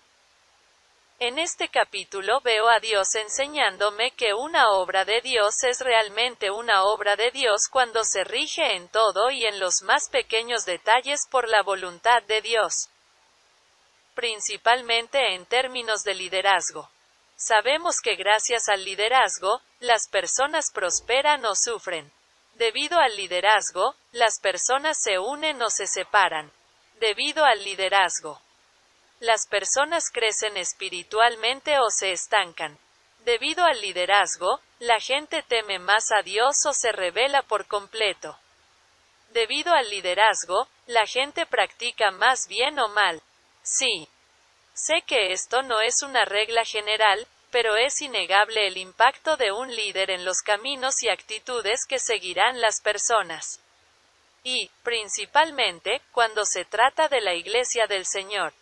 En 1.25 1.39
este 1.39 1.69
capítulo 1.69 2.41
veo 2.41 2.69
a 2.69 2.81
Dios 2.81 3.15
enseñándome 3.15 4.11
que 4.11 4.35
una 4.35 4.71
obra 4.71 5.05
de 5.05 5.21
Dios 5.21 5.63
es 5.63 5.79
realmente 5.79 6.51
una 6.51 6.83
obra 6.83 7.15
de 7.15 7.31
Dios 7.31 7.69
cuando 7.71 8.03
se 8.03 8.25
rige 8.25 8.75
en 8.75 8.89
todo 8.89 9.31
y 9.31 9.47
en 9.47 9.61
los 9.61 9.83
más 9.83 10.09
pequeños 10.09 10.65
detalles 10.65 11.29
por 11.31 11.49
la 11.49 11.63
voluntad 11.63 12.25
de 12.25 12.43
Dios. 12.43 12.89
Principalmente 14.17 15.37
en 15.37 15.47
términos 15.47 16.03
de 16.03 16.15
liderazgo. 16.15 16.91
Sabemos 17.37 18.01
que 18.01 18.17
gracias 18.17 18.69
al 18.69 18.85
liderazgo, 18.85 19.63
las 19.79 20.09
personas 20.09 20.73
prosperan 20.73 21.45
o 21.45 21.55
sufren. 21.55 22.13
Debido 22.55 22.99
al 22.99 23.15
liderazgo, 23.15 23.95
las 24.11 24.41
personas 24.41 25.01
se 25.01 25.21
unen 25.21 25.63
o 25.63 25.71
se 25.71 25.87
separan. 25.87 26.51
Debido 26.99 27.45
al 27.45 27.63
liderazgo, 27.63 28.41
las 29.23 29.47
personas 29.47 30.11
crecen 30.11 30.57
espiritualmente 30.57 31.79
o 31.79 31.91
se 31.91 32.11
estancan. 32.11 32.77
Debido 33.21 33.65
al 33.65 33.81
liderazgo, 33.81 34.59
la 34.81 34.99
gente 34.99 35.45
teme 35.45 35.79
más 35.79 36.11
a 36.11 36.23
Dios 36.23 36.67
o 36.67 36.73
se 36.73 36.91
revela 36.91 37.43
por 37.43 37.69
completo. 37.69 38.37
Debido 39.31 39.73
al 39.75 39.89
liderazgo, 39.91 40.67
la 40.89 41.07
gente 41.07 41.47
practica 41.47 42.11
más 42.11 42.49
bien 42.49 42.81
o 42.81 42.89
mal. 42.89 43.23
Sí. 43.63 44.09
Sé 44.75 45.03
que 45.07 45.31
esto 45.31 45.63
no 45.63 45.81
es 45.81 46.03
una 46.03 46.25
regla 46.25 46.65
general, 46.65 47.25
pero 47.53 47.77
es 47.77 48.03
innegable 48.03 48.67
el 48.67 48.77
impacto 48.77 49.37
de 49.37 49.53
un 49.53 49.73
líder 49.73 50.11
en 50.11 50.25
los 50.25 50.43
caminos 50.43 51.01
y 51.05 51.11
actitudes 51.11 51.87
que 51.89 52.01
seguirán 52.01 52.61
las 52.61 52.81
personas. 52.81 53.61
Y, 54.43 54.69
principalmente, 54.83 56.03
cuando 56.11 56.45
se 56.45 56.65
trata 56.65 57.07
de 57.07 57.21
la 57.21 57.35
Iglesia 57.35 57.87
del 57.87 58.05
Señor 58.05 58.53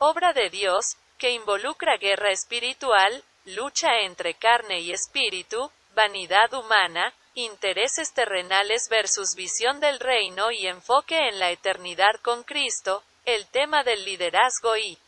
obra 0.00 0.32
de 0.32 0.48
Dios, 0.48 0.96
que 1.18 1.30
involucra 1.30 1.98
guerra 1.98 2.32
espiritual, 2.32 3.22
lucha 3.44 3.98
entre 4.00 4.32
carne 4.32 4.80
y 4.80 4.92
espíritu, 4.92 5.70
vanidad 5.94 6.54
humana, 6.54 7.12
intereses 7.34 8.14
terrenales 8.14 8.88
versus 8.88 9.34
visión 9.34 9.78
del 9.78 10.00
reino 10.00 10.50
y 10.52 10.66
enfoque 10.66 11.28
en 11.28 11.38
la 11.38 11.50
eternidad 11.50 12.14
con 12.22 12.44
Cristo, 12.44 13.02
el 13.26 13.46
tema 13.48 13.84
del 13.84 14.04
liderazgo 14.04 14.76
y 14.76 14.98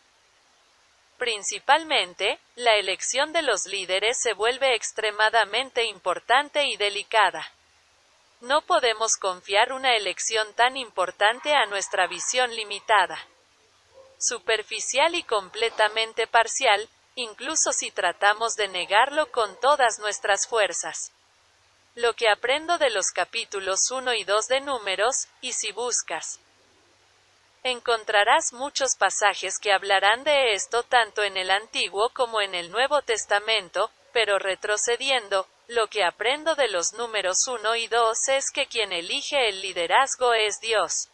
Principalmente, 1.17 2.39
la 2.57 2.73
elección 2.73 3.33
de 3.33 3.43
los 3.43 3.65
líderes 3.67 4.21
se 4.21 4.35
vuelve 4.35 4.75
extremadamente 4.75 5.85
importante 5.85 6.67
y 6.67 6.77
delicada. 6.77 7.51
No 8.41 8.61
podemos 8.63 9.17
confiar 9.17 9.73
una 9.73 9.97
elección 9.97 10.53
tan 10.55 10.77
importante 10.77 11.55
a 11.55 11.65
nuestra 11.67 12.09
visión 12.09 12.55
limitada 12.55 13.25
superficial 14.23 15.15
y 15.15 15.23
completamente 15.23 16.27
parcial, 16.27 16.89
incluso 17.15 17.73
si 17.73 17.91
tratamos 17.91 18.55
de 18.57 18.69
negarlo 18.69 19.31
con 19.31 19.59
todas 19.61 19.99
nuestras 19.99 20.47
fuerzas. 20.47 21.13
Lo 21.95 22.15
que 22.15 22.29
aprendo 22.29 22.79
de 22.79 22.91
los 22.91 23.11
capítulos 23.11 23.91
1 23.91 24.15
y 24.15 24.25
2 24.25 24.49
de 24.49 24.61
números, 24.61 25.29
y 25.41 25.53
si 25.53 25.73
buscas, 25.73 26.41
encontrarás 27.63 28.53
muchos 28.53 28.97
pasajes 28.97 29.59
que 29.59 29.73
hablarán 29.73 30.25
de 30.25 30.55
esto 30.55 30.83
tanto 30.83 31.23
en 31.23 31.37
el 31.37 31.51
Antiguo 31.51 32.11
como 32.11 32.41
en 32.41 32.55
el 32.55 32.71
Nuevo 32.71 33.03
Testamento, 33.03 33.91
pero 34.13 34.39
retrocediendo, 34.39 35.47
lo 35.69 35.87
que 35.89 36.05
aprendo 36.05 36.55
de 36.55 36.69
los 36.69 36.93
números 36.95 37.47
1 37.47 37.77
y 37.77 37.87
2 37.87 38.29
es 38.29 38.51
que 38.51 38.67
quien 38.67 38.93
elige 38.93 39.49
el 39.49 39.61
liderazgo 39.61 40.35
es 40.35 40.61
Dios. 40.61 41.09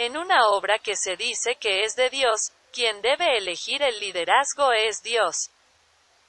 En 0.00 0.16
una 0.16 0.48
obra 0.48 0.78
que 0.78 0.96
se 0.96 1.18
dice 1.18 1.56
que 1.56 1.84
es 1.84 1.94
de 1.94 2.08
Dios, 2.08 2.52
quien 2.72 3.02
debe 3.02 3.36
elegir 3.36 3.82
el 3.82 4.00
liderazgo 4.00 4.72
es 4.72 5.02
Dios. 5.02 5.50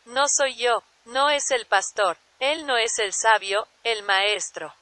No 0.03 0.25
soy 0.27 0.57
yo, 0.57 0.83
no 1.05 1.29
es 1.29 1.51
el 1.51 1.65
pastor, 1.67 2.17
él 2.39 2.67
no 2.67 2.75
es 2.75 2.99
el 2.99 3.13
sabio, 3.13 3.65
el 3.85 4.03
maestro. 4.03 4.75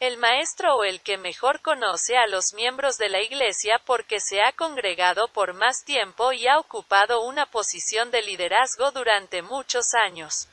El 0.00 0.16
maestro 0.16 0.74
o 0.74 0.82
el 0.82 1.00
que 1.00 1.16
mejor 1.16 1.60
conoce 1.60 2.16
a 2.16 2.26
los 2.26 2.54
miembros 2.54 2.98
de 2.98 3.08
la 3.08 3.22
Iglesia 3.22 3.80
porque 3.86 4.18
se 4.18 4.42
ha 4.42 4.50
congregado 4.50 5.28
por 5.28 5.54
más 5.54 5.84
tiempo 5.84 6.32
y 6.32 6.48
ha 6.48 6.58
ocupado 6.58 7.22
una 7.22 7.46
posición 7.46 8.10
de 8.10 8.22
liderazgo 8.22 8.90
durante 8.90 9.42
muchos 9.42 9.94
años. 9.94 10.48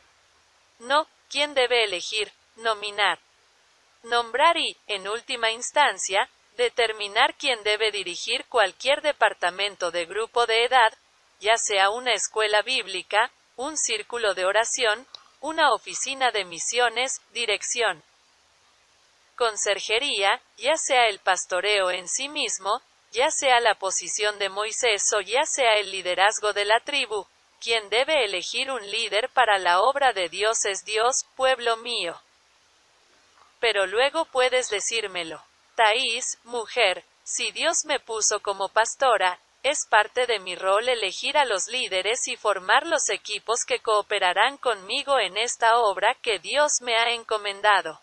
No, 0.77 1.07
¿quién 1.31 1.55
debe 1.55 1.83
elegir, 1.83 2.31
nominar, 2.57 3.17
nombrar 4.03 4.55
y, 4.57 4.77
en 4.85 5.07
última 5.07 5.49
instancia, 5.49 6.29
Determinar 6.59 7.35
quién 7.35 7.63
debe 7.63 7.89
dirigir 7.89 8.43
cualquier 8.49 9.01
departamento 9.01 9.91
de 9.91 10.05
grupo 10.05 10.45
de 10.45 10.65
edad, 10.65 10.93
ya 11.39 11.55
sea 11.55 11.89
una 11.89 12.11
escuela 12.11 12.63
bíblica, 12.63 13.31
un 13.55 13.77
círculo 13.77 14.33
de 14.33 14.43
oración, 14.43 15.07
una 15.39 15.71
oficina 15.71 16.31
de 16.31 16.43
misiones, 16.43 17.21
dirección, 17.31 18.03
conserjería, 19.37 20.41
ya 20.57 20.75
sea 20.75 21.07
el 21.07 21.19
pastoreo 21.19 21.91
en 21.91 22.09
sí 22.09 22.27
mismo, 22.27 22.81
ya 23.13 23.31
sea 23.31 23.61
la 23.61 23.75
posición 23.75 24.37
de 24.37 24.49
Moisés 24.49 25.03
o 25.15 25.21
ya 25.21 25.45
sea 25.45 25.75
el 25.75 25.91
liderazgo 25.91 26.51
de 26.51 26.65
la 26.65 26.81
tribu, 26.81 27.25
quien 27.61 27.87
debe 27.89 28.25
elegir 28.25 28.69
un 28.69 28.85
líder 28.91 29.29
para 29.29 29.59
la 29.59 29.79
obra 29.79 30.11
de 30.11 30.27
Dios 30.27 30.65
es 30.65 30.83
Dios, 30.83 31.25
pueblo 31.37 31.77
mío. 31.77 32.19
Pero 33.61 33.85
luego 33.85 34.25
puedes 34.25 34.67
decírmelo. 34.67 35.41
Taís, 35.79 36.37
mujer, 36.43 37.05
si 37.23 37.53
Dios 37.53 37.85
me 37.85 38.01
puso 38.01 38.41
como 38.41 38.67
pastora, 38.67 39.39
es 39.63 39.87
parte 39.89 40.25
de 40.25 40.37
mi 40.39 40.53
rol 40.57 40.89
elegir 40.89 41.37
a 41.37 41.45
los 41.45 41.67
líderes 41.69 42.27
y 42.27 42.35
formar 42.35 42.85
los 42.85 43.07
equipos 43.07 43.63
que 43.65 43.79
cooperarán 43.79 44.57
conmigo 44.57 45.17
en 45.19 45.37
esta 45.37 45.77
obra 45.77 46.15
que 46.15 46.37
Dios 46.39 46.81
me 46.81 46.97
ha 46.97 47.13
encomendado. 47.13 48.01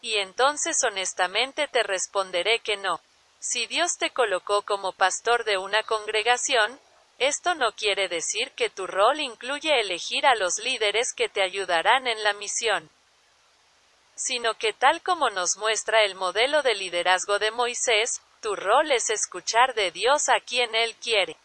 Y 0.00 0.16
entonces 0.16 0.82
honestamente 0.82 1.68
te 1.68 1.84
responderé 1.84 2.58
que 2.58 2.76
no. 2.76 3.00
Si 3.38 3.68
Dios 3.68 3.96
te 3.96 4.10
colocó 4.10 4.62
como 4.62 4.90
pastor 4.90 5.44
de 5.44 5.56
una 5.56 5.84
congregación, 5.84 6.80
esto 7.20 7.54
no 7.54 7.70
quiere 7.76 8.08
decir 8.08 8.50
que 8.56 8.70
tu 8.70 8.88
rol 8.88 9.20
incluye 9.20 9.80
elegir 9.80 10.26
a 10.26 10.34
los 10.34 10.58
líderes 10.58 11.12
que 11.14 11.28
te 11.28 11.44
ayudarán 11.44 12.08
en 12.08 12.24
la 12.24 12.32
misión 12.32 12.90
sino 14.22 14.54
que 14.54 14.74
tal 14.74 15.02
como 15.02 15.30
nos 15.30 15.56
muestra 15.56 16.04
el 16.04 16.14
modelo 16.14 16.62
de 16.62 16.74
liderazgo 16.74 17.38
de 17.38 17.50
Moisés, 17.50 18.20
tu 18.42 18.54
rol 18.54 18.92
es 18.92 19.08
escuchar 19.08 19.74
de 19.74 19.90
Dios 19.90 20.28
a 20.28 20.40
quien 20.40 20.74
Él 20.74 20.94
quiere. 20.96 21.36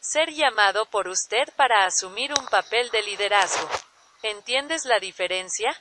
Ser 0.00 0.30
llamado 0.30 0.86
por 0.86 1.08
usted 1.08 1.52
para 1.56 1.84
asumir 1.84 2.32
un 2.32 2.46
papel 2.46 2.90
de 2.90 3.02
liderazgo. 3.02 3.68
¿Entiendes 4.22 4.86
la 4.86 4.98
diferencia? 4.98 5.78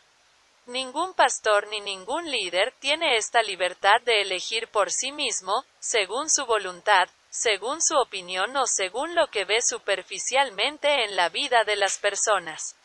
Ningún 0.65 1.13
pastor 1.13 1.67
ni 1.69 1.79
ningún 1.79 2.29
líder 2.29 2.73
tiene 2.79 3.15
esta 3.15 3.41
libertad 3.41 4.01
de 4.01 4.21
elegir 4.21 4.67
por 4.67 4.91
sí 4.91 5.13
mismo, 5.13 5.63
según 5.79 6.29
su 6.29 6.45
voluntad, 6.45 7.07
según 7.29 7.81
su 7.81 7.97
opinión 7.97 8.55
o 8.57 8.67
según 8.67 9.15
lo 9.15 9.27
que 9.27 9.45
ve 9.45 9.61
superficialmente 9.61 11.05
en 11.05 11.15
la 11.15 11.29
vida 11.29 11.63
de 11.63 11.77
las 11.77 11.97
personas 11.97 12.75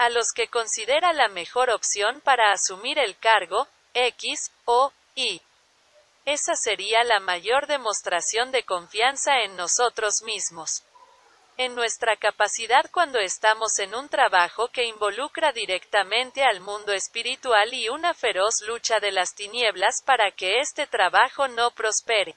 a 0.00 0.08
los 0.08 0.32
que 0.32 0.48
considera 0.48 1.12
la 1.12 1.28
mejor 1.28 1.68
opción 1.68 2.22
para 2.22 2.52
asumir 2.52 2.98
el 2.98 3.18
cargo, 3.18 3.68
X, 3.92 4.50
o 4.64 4.94
Y. 5.14 5.42
Esa 6.24 6.54
sería 6.54 7.04
la 7.04 7.20
mayor 7.20 7.66
demostración 7.66 8.50
de 8.50 8.62
confianza 8.62 9.42
en 9.42 9.56
nosotros 9.56 10.22
mismos. 10.22 10.84
En 11.58 11.74
nuestra 11.74 12.16
capacidad 12.16 12.90
cuando 12.90 13.18
estamos 13.18 13.78
en 13.78 13.94
un 13.94 14.08
trabajo 14.08 14.68
que 14.68 14.86
involucra 14.86 15.52
directamente 15.52 16.44
al 16.44 16.60
mundo 16.60 16.94
espiritual 16.94 17.74
y 17.74 17.90
una 17.90 18.14
feroz 18.14 18.62
lucha 18.66 19.00
de 19.00 19.12
las 19.12 19.34
tinieblas 19.34 20.02
para 20.02 20.30
que 20.30 20.60
este 20.60 20.86
trabajo 20.86 21.46
no 21.46 21.72
prospere. 21.72 22.36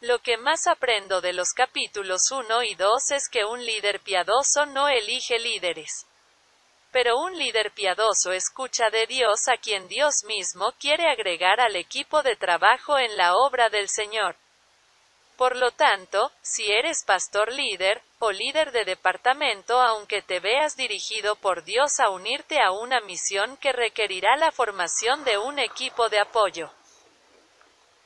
Lo 0.00 0.18
que 0.18 0.36
más 0.36 0.66
aprendo 0.66 1.20
de 1.20 1.32
los 1.32 1.52
capítulos 1.52 2.32
1 2.32 2.64
y 2.64 2.74
2 2.74 3.12
es 3.12 3.28
que 3.28 3.44
un 3.44 3.64
líder 3.64 4.00
piadoso 4.00 4.66
no 4.66 4.88
elige 4.88 5.38
líderes 5.38 6.06
pero 6.94 7.18
un 7.18 7.36
líder 7.36 7.72
piadoso 7.72 8.30
escucha 8.30 8.88
de 8.88 9.08
Dios 9.08 9.48
a 9.48 9.56
quien 9.56 9.88
Dios 9.88 10.22
mismo 10.22 10.70
quiere 10.78 11.08
agregar 11.10 11.60
al 11.60 11.74
equipo 11.74 12.22
de 12.22 12.36
trabajo 12.36 13.00
en 13.00 13.16
la 13.16 13.34
obra 13.34 13.68
del 13.68 13.88
Señor. 13.88 14.36
Por 15.36 15.56
lo 15.56 15.72
tanto, 15.72 16.30
si 16.40 16.70
eres 16.70 17.02
pastor 17.02 17.52
líder, 17.52 18.00
o 18.20 18.30
líder 18.30 18.70
de 18.70 18.84
departamento, 18.84 19.80
aunque 19.80 20.22
te 20.22 20.38
veas 20.38 20.76
dirigido 20.76 21.34
por 21.34 21.64
Dios 21.64 21.98
a 21.98 22.10
unirte 22.10 22.60
a 22.60 22.70
una 22.70 23.00
misión 23.00 23.56
que 23.56 23.72
requerirá 23.72 24.36
la 24.36 24.52
formación 24.52 25.24
de 25.24 25.36
un 25.36 25.58
equipo 25.58 26.08
de 26.08 26.20
apoyo. 26.20 26.70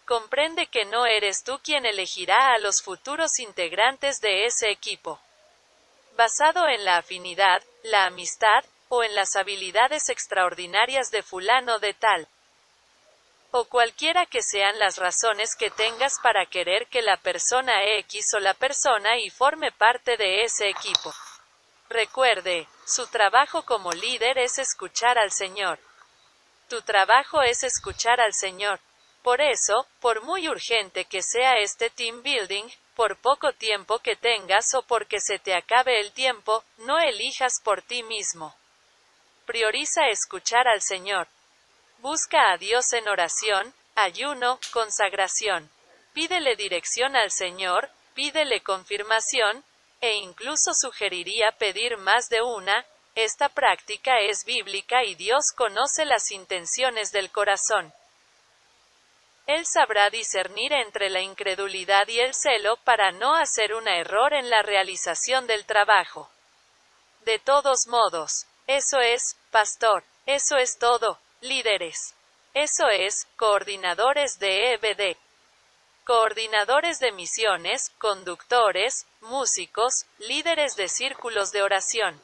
Comprende 0.06 0.68
que 0.68 0.86
no 0.86 1.04
eres 1.04 1.44
tú 1.44 1.60
quien 1.62 1.84
elegirá 1.84 2.54
a 2.54 2.58
los 2.58 2.80
futuros 2.82 3.38
integrantes 3.38 4.22
de 4.22 4.46
ese 4.46 4.70
equipo. 4.70 5.20
Basado 6.16 6.66
en 6.66 6.86
la 6.86 6.96
afinidad, 6.96 7.62
la 7.82 8.06
amistad, 8.06 8.64
o 8.88 9.02
en 9.02 9.14
las 9.14 9.36
habilidades 9.36 10.08
extraordinarias 10.08 11.10
de 11.10 11.22
fulano 11.22 11.78
de 11.78 11.94
tal 11.94 12.28
o 13.50 13.64
cualquiera 13.64 14.26
que 14.26 14.42
sean 14.42 14.78
las 14.78 14.96
razones 14.96 15.56
que 15.56 15.70
tengas 15.70 16.18
para 16.22 16.44
querer 16.46 16.86
que 16.88 17.00
la 17.00 17.16
persona 17.16 17.82
X 17.98 18.34
o 18.34 18.40
la 18.40 18.54
persona 18.54 19.18
Y 19.18 19.30
forme 19.30 19.72
parte 19.72 20.16
de 20.16 20.44
ese 20.44 20.68
equipo. 20.68 21.14
Recuerde, 21.88 22.68
su 22.86 23.06
trabajo 23.06 23.62
como 23.62 23.92
líder 23.92 24.38
es 24.38 24.58
escuchar 24.58 25.18
al 25.18 25.32
Señor. 25.32 25.78
Tu 26.68 26.82
trabajo 26.82 27.40
es 27.40 27.62
escuchar 27.62 28.20
al 28.20 28.34
Señor. 28.34 28.80
Por 29.22 29.40
eso, 29.40 29.86
por 30.00 30.22
muy 30.22 30.48
urgente 30.48 31.06
que 31.06 31.22
sea 31.22 31.58
este 31.58 31.88
team 31.88 32.22
building, 32.22 32.68
por 32.94 33.16
poco 33.16 33.52
tiempo 33.52 33.98
que 34.00 34.16
tengas 34.16 34.74
o 34.74 34.82
porque 34.82 35.20
se 35.20 35.38
te 35.38 35.54
acabe 35.54 36.00
el 36.00 36.12
tiempo, 36.12 36.62
no 36.78 36.98
elijas 36.98 37.54
por 37.64 37.80
ti 37.80 38.02
mismo. 38.02 38.54
Prioriza 39.48 40.08
escuchar 40.08 40.68
al 40.68 40.82
Señor. 40.82 41.26
Busca 42.00 42.52
a 42.52 42.58
Dios 42.58 42.92
en 42.92 43.08
oración, 43.08 43.72
ayuno, 43.94 44.60
consagración. 44.74 45.70
Pídele 46.12 46.54
dirección 46.54 47.16
al 47.16 47.30
Señor, 47.30 47.88
pídele 48.12 48.60
confirmación, 48.60 49.64
e 50.02 50.16
incluso 50.16 50.74
sugeriría 50.74 51.52
pedir 51.52 51.96
más 51.96 52.28
de 52.28 52.42
una, 52.42 52.84
esta 53.14 53.48
práctica 53.48 54.20
es 54.20 54.44
bíblica 54.44 55.02
y 55.04 55.14
Dios 55.14 55.52
conoce 55.56 56.04
las 56.04 56.30
intenciones 56.30 57.10
del 57.10 57.30
corazón. 57.30 57.94
Él 59.46 59.64
sabrá 59.64 60.10
discernir 60.10 60.74
entre 60.74 61.08
la 61.08 61.22
incredulidad 61.22 62.06
y 62.08 62.20
el 62.20 62.34
celo 62.34 62.76
para 62.84 63.12
no 63.12 63.34
hacer 63.34 63.72
un 63.72 63.88
error 63.88 64.34
en 64.34 64.50
la 64.50 64.60
realización 64.60 65.46
del 65.46 65.64
trabajo. 65.64 66.28
De 67.24 67.38
todos 67.38 67.86
modos, 67.86 68.46
eso 68.68 69.00
es, 69.00 69.34
pastor, 69.50 70.04
eso 70.26 70.58
es 70.58 70.78
todo, 70.78 71.18
Líderes. 71.40 72.14
Eso 72.52 72.88
es, 72.88 73.26
coordinadores 73.36 74.38
de 74.38 74.74
EBD. 74.74 75.16
Coordinadores 76.04 76.98
de 77.00 77.12
misiones, 77.12 77.92
conductores, 77.98 79.06
músicos, 79.22 80.04
líderes 80.18 80.76
de 80.76 80.88
círculos 80.88 81.50
de 81.50 81.62
oración. 81.62 82.20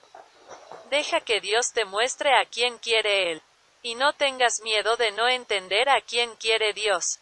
Deja 0.91 1.21
que 1.21 1.41
Dios 1.41 1.73
te 1.73 1.85
muestre 1.85 2.37
a 2.37 2.45
quién 2.45 2.79
quiere 2.79 3.33
Él. 3.33 3.43
Y 3.83 3.95
no 3.95 4.13
tengas 4.13 4.61
miedo 4.61 4.97
de 4.97 5.13
no 5.13 5.29
entender 5.29 5.89
a 5.89 6.01
quién 6.01 6.35
quiere 6.37 6.73
Dios. 6.73 7.21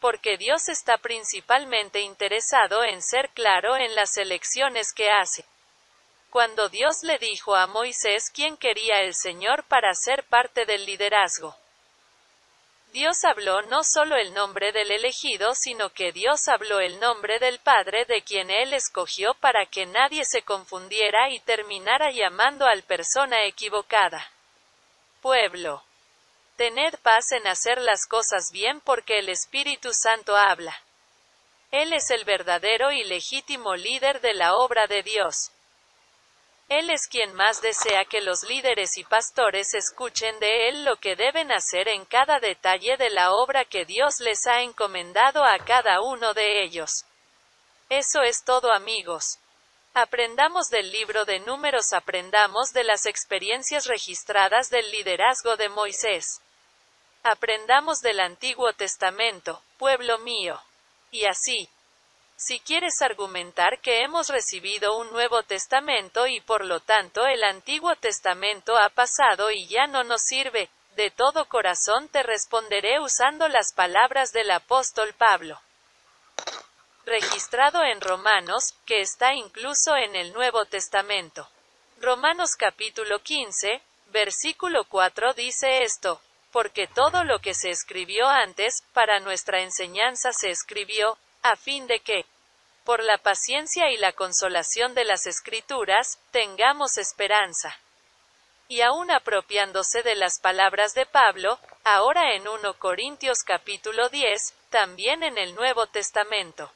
Porque 0.00 0.38
Dios 0.38 0.68
está 0.68 0.98
principalmente 0.98 2.00
interesado 2.00 2.82
en 2.82 3.00
ser 3.00 3.30
claro 3.30 3.76
en 3.76 3.94
las 3.94 4.16
elecciones 4.16 4.92
que 4.92 5.10
hace 5.10 5.44
cuando 6.34 6.68
Dios 6.68 7.04
le 7.04 7.16
dijo 7.18 7.54
a 7.54 7.68
Moisés 7.68 8.28
quién 8.34 8.56
quería 8.56 9.02
el 9.02 9.14
Señor 9.14 9.62
para 9.68 9.94
ser 9.94 10.24
parte 10.24 10.66
del 10.66 10.84
liderazgo. 10.84 11.54
Dios 12.92 13.22
habló 13.22 13.62
no 13.62 13.84
solo 13.84 14.16
el 14.16 14.34
nombre 14.34 14.72
del 14.72 14.90
elegido, 14.90 15.54
sino 15.54 15.90
que 15.90 16.10
Dios 16.10 16.48
habló 16.48 16.80
el 16.80 16.98
nombre 16.98 17.38
del 17.38 17.60
Padre 17.60 18.04
de 18.06 18.22
quien 18.22 18.50
Él 18.50 18.72
escogió 18.72 19.34
para 19.34 19.66
que 19.66 19.86
nadie 19.86 20.24
se 20.24 20.42
confundiera 20.42 21.30
y 21.30 21.38
terminara 21.38 22.10
llamando 22.10 22.66
al 22.66 22.82
persona 22.82 23.44
equivocada. 23.44 24.28
Pueblo. 25.22 25.84
Tened 26.56 26.96
paz 27.04 27.30
en 27.30 27.46
hacer 27.46 27.80
las 27.80 28.08
cosas 28.08 28.50
bien 28.50 28.80
porque 28.80 29.20
el 29.20 29.28
Espíritu 29.28 29.90
Santo 29.92 30.34
habla. 30.34 30.76
Él 31.70 31.92
es 31.92 32.10
el 32.10 32.24
verdadero 32.24 32.90
y 32.90 33.04
legítimo 33.04 33.76
líder 33.76 34.20
de 34.20 34.34
la 34.34 34.56
obra 34.56 34.88
de 34.88 35.04
Dios. 35.04 35.52
Él 36.76 36.90
es 36.90 37.06
quien 37.06 37.34
más 37.34 37.62
desea 37.62 38.04
que 38.04 38.20
los 38.20 38.42
líderes 38.42 38.98
y 38.98 39.04
pastores 39.04 39.74
escuchen 39.74 40.40
de 40.40 40.68
Él 40.68 40.84
lo 40.84 40.96
que 40.96 41.14
deben 41.14 41.52
hacer 41.52 41.86
en 41.86 42.04
cada 42.04 42.40
detalle 42.40 42.96
de 42.96 43.10
la 43.10 43.32
obra 43.32 43.64
que 43.64 43.84
Dios 43.84 44.18
les 44.18 44.44
ha 44.48 44.60
encomendado 44.60 45.44
a 45.44 45.56
cada 45.60 46.00
uno 46.00 46.34
de 46.34 46.64
ellos. 46.64 47.04
Eso 47.90 48.22
es 48.22 48.42
todo 48.42 48.72
amigos. 48.72 49.38
Aprendamos 49.94 50.68
del 50.68 50.90
libro 50.90 51.24
de 51.24 51.38
números, 51.38 51.92
aprendamos 51.92 52.72
de 52.72 52.82
las 52.82 53.06
experiencias 53.06 53.86
registradas 53.86 54.68
del 54.68 54.90
liderazgo 54.90 55.56
de 55.56 55.68
Moisés. 55.68 56.40
Aprendamos 57.22 58.00
del 58.00 58.18
Antiguo 58.18 58.72
Testamento, 58.72 59.62
pueblo 59.78 60.18
mío. 60.18 60.60
Y 61.12 61.26
así, 61.26 61.68
si 62.36 62.60
quieres 62.60 63.00
argumentar 63.00 63.80
que 63.80 64.02
hemos 64.02 64.28
recibido 64.28 64.96
un 64.96 65.10
Nuevo 65.12 65.42
Testamento 65.42 66.26
y 66.26 66.40
por 66.40 66.64
lo 66.64 66.80
tanto 66.80 67.26
el 67.26 67.44
Antiguo 67.44 67.94
Testamento 67.96 68.76
ha 68.76 68.88
pasado 68.88 69.50
y 69.50 69.66
ya 69.66 69.86
no 69.86 70.04
nos 70.04 70.22
sirve, 70.22 70.68
de 70.96 71.10
todo 71.10 71.46
corazón 71.46 72.08
te 72.08 72.22
responderé 72.22 73.00
usando 73.00 73.48
las 73.48 73.72
palabras 73.72 74.32
del 74.32 74.50
apóstol 74.50 75.12
Pablo. 75.14 75.60
Registrado 77.04 77.82
en 77.82 78.00
Romanos, 78.00 78.74
que 78.86 79.00
está 79.00 79.34
incluso 79.34 79.96
en 79.96 80.16
el 80.16 80.32
Nuevo 80.32 80.64
Testamento. 80.64 81.48
Romanos 82.00 82.56
capítulo 82.56 83.20
15, 83.20 83.82
versículo 84.06 84.84
4 84.84 85.34
dice 85.34 85.82
esto, 85.82 86.20
porque 86.50 86.86
todo 86.86 87.24
lo 87.24 87.40
que 87.40 87.54
se 87.54 87.70
escribió 87.70 88.28
antes, 88.28 88.82
para 88.92 89.20
nuestra 89.20 89.60
enseñanza 89.60 90.32
se 90.32 90.50
escribió, 90.50 91.18
a 91.44 91.56
fin 91.56 91.86
de 91.86 92.00
que, 92.00 92.24
por 92.84 93.04
la 93.04 93.18
paciencia 93.18 93.90
y 93.90 93.98
la 93.98 94.12
consolación 94.12 94.94
de 94.94 95.04
las 95.04 95.26
escrituras, 95.26 96.18
tengamos 96.30 96.96
esperanza. 96.96 97.78
Y 98.66 98.80
aún 98.80 99.10
apropiándose 99.10 100.02
de 100.02 100.14
las 100.14 100.40
palabras 100.40 100.94
de 100.94 101.04
Pablo, 101.04 101.60
ahora 101.84 102.34
en 102.34 102.48
1 102.48 102.78
Corintios 102.78 103.42
capítulo 103.44 104.08
10, 104.08 104.54
también 104.70 105.22
en 105.22 105.36
el 105.36 105.54
Nuevo 105.54 105.86
Testamento. 105.86 106.72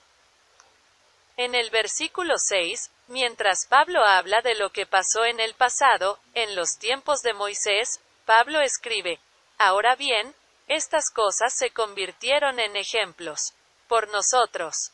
En 1.38 1.54
el 1.54 1.70
versículo 1.70 2.35
6, 2.37 2.90
mientras 3.07 3.66
Pablo 3.66 4.04
habla 4.04 4.42
de 4.42 4.54
lo 4.54 4.68
que 4.70 4.85
pasó 4.85 5.24
en 5.24 5.40
el 5.40 5.54
pasado, 5.54 6.18
en 6.35 6.54
los 6.54 6.76
tiempos 6.78 7.22
de 7.22 7.33
Moisés, 7.33 8.00
Pablo 8.26 8.61
escribe, 8.61 9.18
Ahora 9.57 9.96
bien, 9.96 10.35
estas 10.66 11.11
cosas 11.11 11.57
se 11.57 11.70
convirtieron 11.70 12.61
en 12.61 12.76
ejemplos 12.76 13.54
por 13.88 14.09
nosotros, 14.11 14.92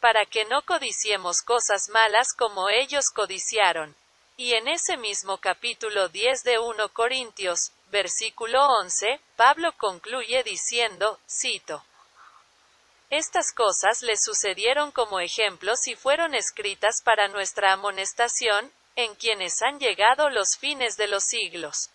para 0.00 0.24
que 0.24 0.44
no 0.46 0.62
codiciemos 0.62 1.42
cosas 1.42 1.88
malas 1.90 2.32
como 2.36 2.68
ellos 2.68 3.10
codiciaron. 3.14 3.94
Y 4.36 4.54
en 4.54 4.68
ese 4.68 4.96
mismo 4.96 5.36
capítulo 5.38 6.08
10 6.08 6.42
de 6.44 6.58
1 6.58 6.88
Corintios, 6.94 7.72
versículo 7.90 8.66
11, 8.80 9.20
Pablo 9.36 9.72
concluye 9.76 10.42
diciendo, 10.42 11.20
cito, 11.28 11.84
Estas 13.10 13.52
cosas 13.52 14.00
le 14.02 14.16
sucedieron 14.16 14.92
como 14.92 15.20
ejemplos 15.20 15.86
y 15.88 15.94
fueron 15.94 16.34
escritas 16.34 17.02
para 17.04 17.28
nuestra 17.28 17.72
amonestación, 17.72 18.72
en 18.96 19.14
quienes 19.14 19.60
han 19.62 19.78
llegado 19.78 20.30
los 20.30 20.56
fines 20.56 20.96
de 20.96 21.06
los 21.06 21.24
siglos. 21.24 21.90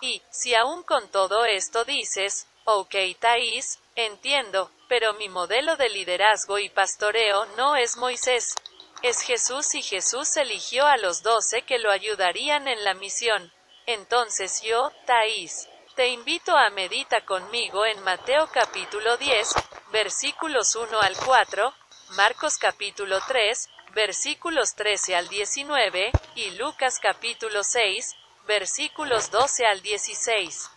Y, 0.00 0.22
si 0.30 0.54
aún 0.54 0.82
con 0.82 1.08
todo 1.08 1.44
esto 1.44 1.84
dices, 1.84 2.46
ok 2.64 2.94
Thais, 3.18 3.78
entiendo, 3.98 4.70
pero 4.86 5.14
mi 5.14 5.28
modelo 5.28 5.76
de 5.76 5.88
liderazgo 5.88 6.60
y 6.60 6.68
pastoreo 6.68 7.46
no 7.56 7.74
es 7.74 7.96
Moisés, 7.96 8.54
es 9.02 9.22
Jesús 9.22 9.74
y 9.74 9.82
Jesús 9.82 10.36
eligió 10.36 10.86
a 10.86 10.96
los 10.98 11.24
doce 11.24 11.62
que 11.62 11.80
lo 11.80 11.90
ayudarían 11.90 12.68
en 12.68 12.84
la 12.84 12.94
misión. 12.94 13.52
Entonces 13.86 14.62
yo, 14.62 14.92
Thais, 15.04 15.68
te 15.96 16.08
invito 16.08 16.56
a 16.56 16.70
medita 16.70 17.24
conmigo 17.24 17.84
en 17.84 18.00
Mateo 18.04 18.48
capítulo 18.52 19.16
10, 19.16 19.54
versículos 19.90 20.76
1 20.76 21.00
al 21.00 21.16
4, 21.16 21.74
Marcos 22.10 22.56
capítulo 22.56 23.18
3, 23.26 23.68
versículos 23.94 24.76
13 24.76 25.16
al 25.16 25.28
19, 25.28 26.12
y 26.36 26.50
Lucas 26.52 27.00
capítulo 27.00 27.64
6, 27.64 28.14
versículos 28.46 29.32
12 29.32 29.66
al 29.66 29.82
16. 29.82 30.70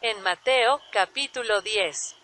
En 0.00 0.22
Mateo 0.22 0.80
capítulo 0.92 1.60
10 1.60 2.16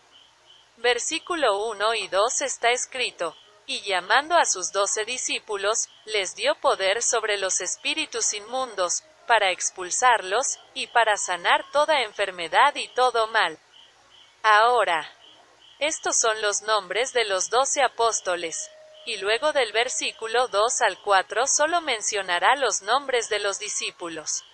Versículo 0.76 1.66
1 1.66 1.94
y 1.94 2.08
2 2.08 2.40
está 2.42 2.70
escrito, 2.70 3.36
y 3.66 3.82
llamando 3.82 4.36
a 4.36 4.44
sus 4.44 4.72
doce 4.72 5.04
discípulos, 5.04 5.88
les 6.06 6.34
dio 6.34 6.54
poder 6.56 7.02
sobre 7.02 7.36
los 7.36 7.60
espíritus 7.60 8.32
inmundos, 8.32 9.04
para 9.26 9.50
expulsarlos, 9.50 10.58
y 10.74 10.88
para 10.88 11.16
sanar 11.16 11.64
toda 11.72 12.02
enfermedad 12.02 12.74
y 12.74 12.88
todo 12.88 13.26
mal. 13.28 13.58
Ahora, 14.42 15.08
Estos 15.78 16.16
son 16.20 16.40
los 16.42 16.62
nombres 16.62 17.12
de 17.12 17.24
los 17.24 17.50
doce 17.50 17.82
apóstoles. 17.82 18.70
Y 19.04 19.16
luego 19.16 19.52
del 19.52 19.72
versículo 19.72 20.46
2 20.46 20.80
al 20.82 20.96
4 21.02 21.48
solo 21.48 21.80
mencionará 21.80 22.54
los 22.54 22.82
nombres 22.82 23.28
de 23.28 23.40
los 23.40 23.58
discípulos. 23.58 24.44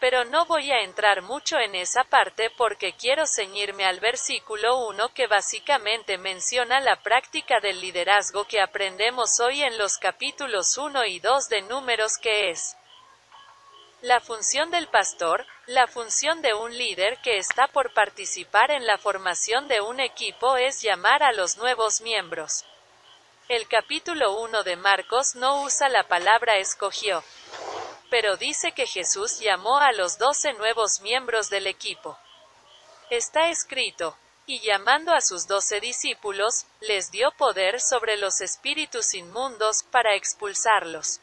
Pero 0.00 0.24
no 0.24 0.46
voy 0.46 0.70
a 0.70 0.82
entrar 0.82 1.22
mucho 1.22 1.58
en 1.58 1.74
esa 1.74 2.04
parte 2.04 2.50
porque 2.50 2.92
quiero 2.92 3.26
ceñirme 3.26 3.84
al 3.84 3.98
versículo 3.98 4.86
1 4.86 5.12
que 5.12 5.26
básicamente 5.26 6.18
menciona 6.18 6.80
la 6.80 6.96
práctica 7.02 7.58
del 7.60 7.80
liderazgo 7.80 8.44
que 8.44 8.60
aprendemos 8.60 9.40
hoy 9.40 9.62
en 9.62 9.76
los 9.76 9.98
capítulos 9.98 10.78
1 10.78 11.04
y 11.06 11.18
2 11.18 11.48
de 11.48 11.62
números 11.62 12.16
que 12.18 12.50
es 12.50 12.76
la 14.00 14.20
función 14.20 14.70
del 14.70 14.86
pastor, 14.86 15.44
la 15.66 15.88
función 15.88 16.40
de 16.40 16.54
un 16.54 16.76
líder 16.78 17.18
que 17.18 17.38
está 17.38 17.66
por 17.66 17.92
participar 17.92 18.70
en 18.70 18.86
la 18.86 18.96
formación 18.96 19.66
de 19.66 19.80
un 19.80 19.98
equipo 19.98 20.56
es 20.56 20.80
llamar 20.80 21.24
a 21.24 21.32
los 21.32 21.56
nuevos 21.56 22.00
miembros. 22.00 22.64
El 23.48 23.66
capítulo 23.66 24.38
1 24.38 24.62
de 24.62 24.76
Marcos 24.76 25.34
no 25.34 25.62
usa 25.62 25.88
la 25.88 26.04
palabra 26.04 26.58
escogió 26.58 27.24
pero 28.10 28.36
dice 28.36 28.72
que 28.72 28.86
Jesús 28.86 29.40
llamó 29.40 29.78
a 29.78 29.92
los 29.92 30.18
doce 30.18 30.52
nuevos 30.54 31.00
miembros 31.00 31.50
del 31.50 31.66
equipo. 31.66 32.18
Está 33.10 33.48
escrito, 33.48 34.16
y 34.46 34.60
llamando 34.60 35.12
a 35.12 35.20
sus 35.20 35.46
doce 35.46 35.78
discípulos, 35.80 36.66
les 36.80 37.10
dio 37.10 37.30
poder 37.32 37.80
sobre 37.80 38.16
los 38.16 38.40
espíritus 38.40 39.14
inmundos 39.14 39.82
para 39.82 40.14
expulsarlos. 40.14 41.20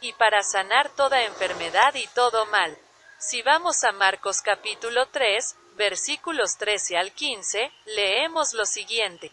Y 0.00 0.12
para 0.14 0.42
sanar 0.42 0.90
toda 0.90 1.22
enfermedad 1.22 1.94
y 1.94 2.06
todo 2.08 2.46
mal. 2.46 2.76
Si 3.18 3.42
vamos 3.42 3.84
a 3.84 3.92
Marcos 3.92 4.42
capítulo 4.42 5.06
3, 5.06 5.56
versículos 5.76 6.56
13 6.58 6.98
al 6.98 7.12
15, 7.12 7.72
leemos 7.86 8.54
lo 8.54 8.66
siguiente. 8.66 9.32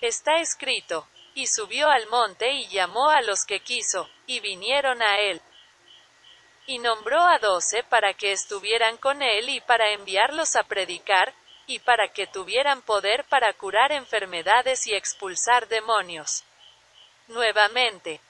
Está 0.00 0.40
escrito, 0.40 1.06
y 1.34 1.46
subió 1.46 1.88
al 1.88 2.06
monte 2.08 2.50
y 2.52 2.68
llamó 2.68 3.10
a 3.10 3.22
los 3.22 3.44
que 3.44 3.60
quiso, 3.60 4.08
y 4.26 4.40
vinieron 4.40 5.02
a 5.02 5.18
él. 5.18 5.40
Y 6.66 6.78
nombró 6.78 7.20
a 7.20 7.38
doce 7.38 7.82
para 7.84 8.14
que 8.14 8.32
estuvieran 8.32 8.96
con 8.96 9.22
él 9.22 9.48
y 9.48 9.60
para 9.60 9.90
enviarlos 9.92 10.56
a 10.56 10.64
predicar, 10.64 11.32
y 11.66 11.78
para 11.78 12.08
que 12.08 12.26
tuvieran 12.26 12.82
poder 12.82 13.24
para 13.24 13.52
curar 13.52 13.92
enfermedades 13.92 14.86
y 14.86 14.94
expulsar 14.94 15.68
demonios. 15.68 16.44
Nuevamente, 17.28 18.20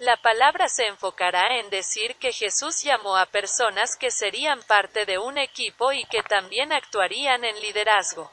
la 0.00 0.16
palabra 0.16 0.68
se 0.68 0.86
enfocará 0.86 1.58
en 1.58 1.70
decir 1.70 2.16
que 2.16 2.32
Jesús 2.32 2.82
llamó 2.82 3.16
a 3.16 3.26
personas 3.26 3.96
que 3.96 4.10
serían 4.10 4.62
parte 4.62 5.06
de 5.06 5.18
un 5.18 5.38
equipo 5.38 5.92
y 5.92 6.04
que 6.04 6.22
también 6.22 6.72
actuarían 6.72 7.44
en 7.44 7.60
liderazgo. 7.60 8.32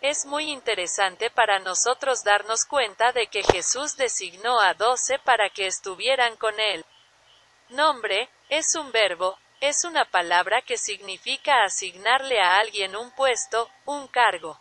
Es 0.00 0.26
muy 0.26 0.50
interesante 0.50 1.28
para 1.28 1.58
nosotros 1.58 2.22
darnos 2.22 2.64
cuenta 2.64 3.10
de 3.12 3.26
que 3.26 3.42
Jesús 3.42 3.96
designó 3.96 4.60
a 4.60 4.74
doce 4.74 5.18
para 5.18 5.50
que 5.50 5.66
estuvieran 5.66 6.36
con 6.36 6.60
él. 6.60 6.84
Nombre, 7.70 8.28
es 8.48 8.76
un 8.76 8.92
verbo, 8.92 9.36
es 9.60 9.84
una 9.84 10.04
palabra 10.04 10.62
que 10.62 10.78
significa 10.78 11.64
asignarle 11.64 12.40
a 12.40 12.58
alguien 12.58 12.94
un 12.94 13.10
puesto, 13.10 13.68
un 13.86 14.06
cargo. 14.06 14.60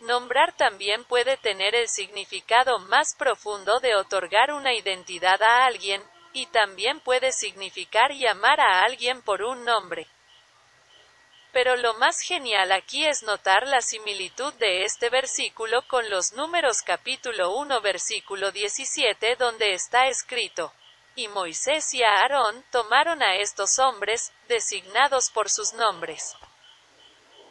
Nombrar 0.00 0.56
también 0.56 1.04
puede 1.04 1.36
tener 1.36 1.76
el 1.76 1.88
significado 1.88 2.80
más 2.80 3.14
profundo 3.14 3.78
de 3.78 3.94
otorgar 3.94 4.52
una 4.52 4.74
identidad 4.74 5.40
a 5.40 5.66
alguien, 5.66 6.02
y 6.32 6.46
también 6.46 7.00
puede 7.00 7.32
significar 7.32 8.12
llamar 8.12 8.60
a 8.60 8.82
alguien 8.82 9.22
por 9.22 9.42
un 9.42 9.64
nombre. 9.64 10.08
Pero 11.52 11.76
lo 11.76 11.94
más 11.94 12.20
genial 12.20 12.70
aquí 12.70 13.04
es 13.04 13.22
notar 13.24 13.66
la 13.66 13.80
similitud 13.80 14.52
de 14.54 14.84
este 14.84 15.10
versículo 15.10 15.82
con 15.88 16.08
los 16.08 16.32
números 16.32 16.82
capítulo 16.82 17.52
1 17.56 17.80
versículo 17.80 18.52
17 18.52 19.34
donde 19.34 19.74
está 19.74 20.06
escrito, 20.06 20.72
y 21.16 21.26
Moisés 21.28 21.92
y 21.92 22.04
Aarón 22.04 22.64
tomaron 22.70 23.22
a 23.22 23.36
estos 23.36 23.80
hombres, 23.80 24.32
designados 24.48 25.30
por 25.30 25.50
sus 25.50 25.72
nombres. 25.72 26.36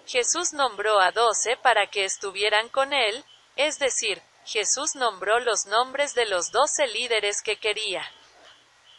Jesús 0.08 0.54
nombró 0.54 1.00
a 1.02 1.12
doce 1.12 1.58
para 1.58 1.88
que 1.88 2.06
estuvieran 2.06 2.70
con 2.70 2.94
él, 2.94 3.24
es 3.58 3.80
decir, 3.80 4.22
Jesús 4.46 4.96
nombró 4.96 5.40
los 5.40 5.66
nombres 5.66 6.16
de 6.16 6.26
los 6.26 6.52
doce 6.52 6.88
líderes 6.88 7.42
que 7.42 7.58
quería. 7.58 8.10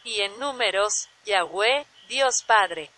Y 0.03 0.21
en 0.21 0.39
números, 0.39 1.09
Yahweh, 1.25 1.85
Dios 2.07 2.43
Padre, 2.43 2.91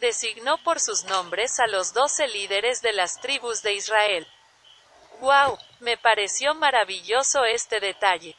designó 0.00 0.58
por 0.58 0.80
sus 0.80 1.04
nombres 1.04 1.60
a 1.60 1.66
los 1.66 1.92
doce 1.92 2.28
líderes 2.28 2.82
de 2.82 2.92
las 2.92 3.20
tribus 3.20 3.62
de 3.62 3.74
Israel. 3.74 4.26
¡Wow! 5.20 5.58
Me 5.80 5.96
pareció 5.96 6.54
maravilloso 6.54 7.44
este 7.44 7.80
detalle. 7.80 8.36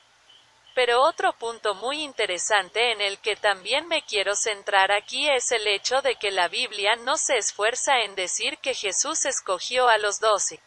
Pero 0.76 1.02
otro 1.02 1.34
punto 1.34 1.76
muy 1.76 2.04
interesante 2.04 2.92
en 2.92 3.02
el 3.02 3.20
que 3.20 3.36
también 3.36 3.88
me 3.88 4.04
quiero 4.04 4.36
centrar 4.36 4.92
aquí 4.92 5.30
es 5.30 5.52
el 5.52 5.68
hecho 5.68 6.02
de 6.02 6.16
que 6.16 6.32
la 6.32 6.48
Biblia 6.48 6.96
no 6.96 7.18
se 7.18 7.38
esfuerza 7.38 8.00
en 8.00 8.16
decir 8.16 8.58
que 8.60 8.74
Jesús 8.74 9.26
escogió 9.26 9.90
a 9.90 9.98
los 9.98 10.20
doce. 10.20 10.62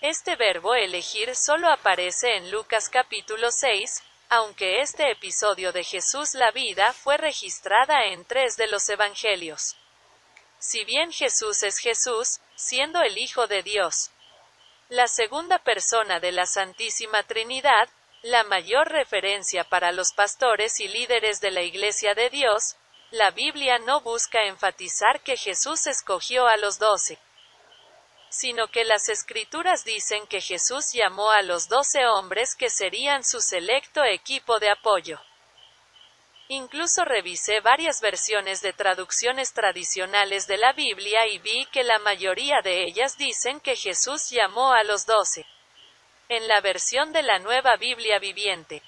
Este 0.00 0.36
verbo 0.36 0.74
elegir 0.74 1.34
solo 1.34 1.68
aparece 1.68 2.36
en 2.36 2.50
Lucas 2.50 2.88
capítulo 2.88 3.50
6, 3.50 4.02
aunque 4.28 4.80
este 4.80 5.10
episodio 5.10 5.72
de 5.72 5.84
Jesús 5.84 6.34
la 6.34 6.50
vida 6.50 6.92
fue 6.92 7.16
registrada 7.16 8.06
en 8.06 8.24
tres 8.24 8.56
de 8.56 8.66
los 8.66 8.88
evangelios. 8.88 9.76
Si 10.58 10.84
bien 10.84 11.12
Jesús 11.12 11.62
es 11.62 11.78
Jesús, 11.78 12.40
siendo 12.54 13.00
el 13.02 13.18
Hijo 13.18 13.46
de 13.46 13.62
Dios, 13.62 14.10
la 14.88 15.06
segunda 15.06 15.58
persona 15.58 16.20
de 16.20 16.32
la 16.32 16.46
Santísima 16.46 17.22
Trinidad, 17.22 17.88
la 18.22 18.42
mayor 18.44 18.88
referencia 18.88 19.64
para 19.64 19.92
los 19.92 20.12
pastores 20.12 20.80
y 20.80 20.88
líderes 20.88 21.40
de 21.40 21.50
la 21.50 21.62
Iglesia 21.62 22.14
de 22.14 22.30
Dios, 22.30 22.76
la 23.10 23.30
Biblia 23.30 23.78
no 23.78 24.00
busca 24.00 24.44
enfatizar 24.44 25.20
que 25.20 25.36
Jesús 25.36 25.86
escogió 25.86 26.46
a 26.46 26.56
los 26.56 26.78
doce 26.78 27.18
sino 28.28 28.68
que 28.68 28.84
las 28.84 29.08
escrituras 29.08 29.84
dicen 29.84 30.26
que 30.26 30.40
Jesús 30.40 30.92
llamó 30.92 31.30
a 31.30 31.42
los 31.42 31.68
doce 31.68 32.06
hombres 32.06 32.54
que 32.54 32.70
serían 32.70 33.24
su 33.24 33.40
selecto 33.40 34.04
equipo 34.04 34.58
de 34.58 34.70
apoyo. 34.70 35.20
Incluso 36.48 37.04
revisé 37.04 37.60
varias 37.60 38.00
versiones 38.00 38.62
de 38.62 38.72
traducciones 38.72 39.52
tradicionales 39.52 40.46
de 40.46 40.58
la 40.58 40.72
Biblia 40.72 41.26
y 41.26 41.38
vi 41.38 41.66
que 41.66 41.82
la 41.82 41.98
mayoría 41.98 42.60
de 42.62 42.84
ellas 42.84 43.18
dicen 43.18 43.58
que 43.58 43.74
Jesús 43.74 44.30
llamó 44.30 44.72
a 44.72 44.84
los 44.84 45.06
doce. 45.06 45.44
En 46.28 46.46
la 46.46 46.60
versión 46.60 47.12
de 47.12 47.22
la 47.22 47.40
Nueva 47.40 47.76
Biblia 47.76 48.20
Viviente, 48.20 48.82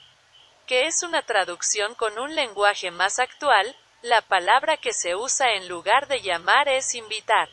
que 0.67 0.87
es 0.87 1.03
una 1.03 1.23
traducción 1.23 1.95
con 1.95 2.19
un 2.19 2.35
lenguaje 2.35 2.91
más 2.93 3.19
actual, 3.19 3.77
la 4.03 4.21
palabra 4.21 4.77
que 4.77 4.93
se 4.93 5.17
usa 5.17 5.55
en 5.55 5.67
lugar 5.67 6.07
de 6.07 6.21
llamar 6.21 6.69
es 6.69 6.95
invitar. 6.95 7.49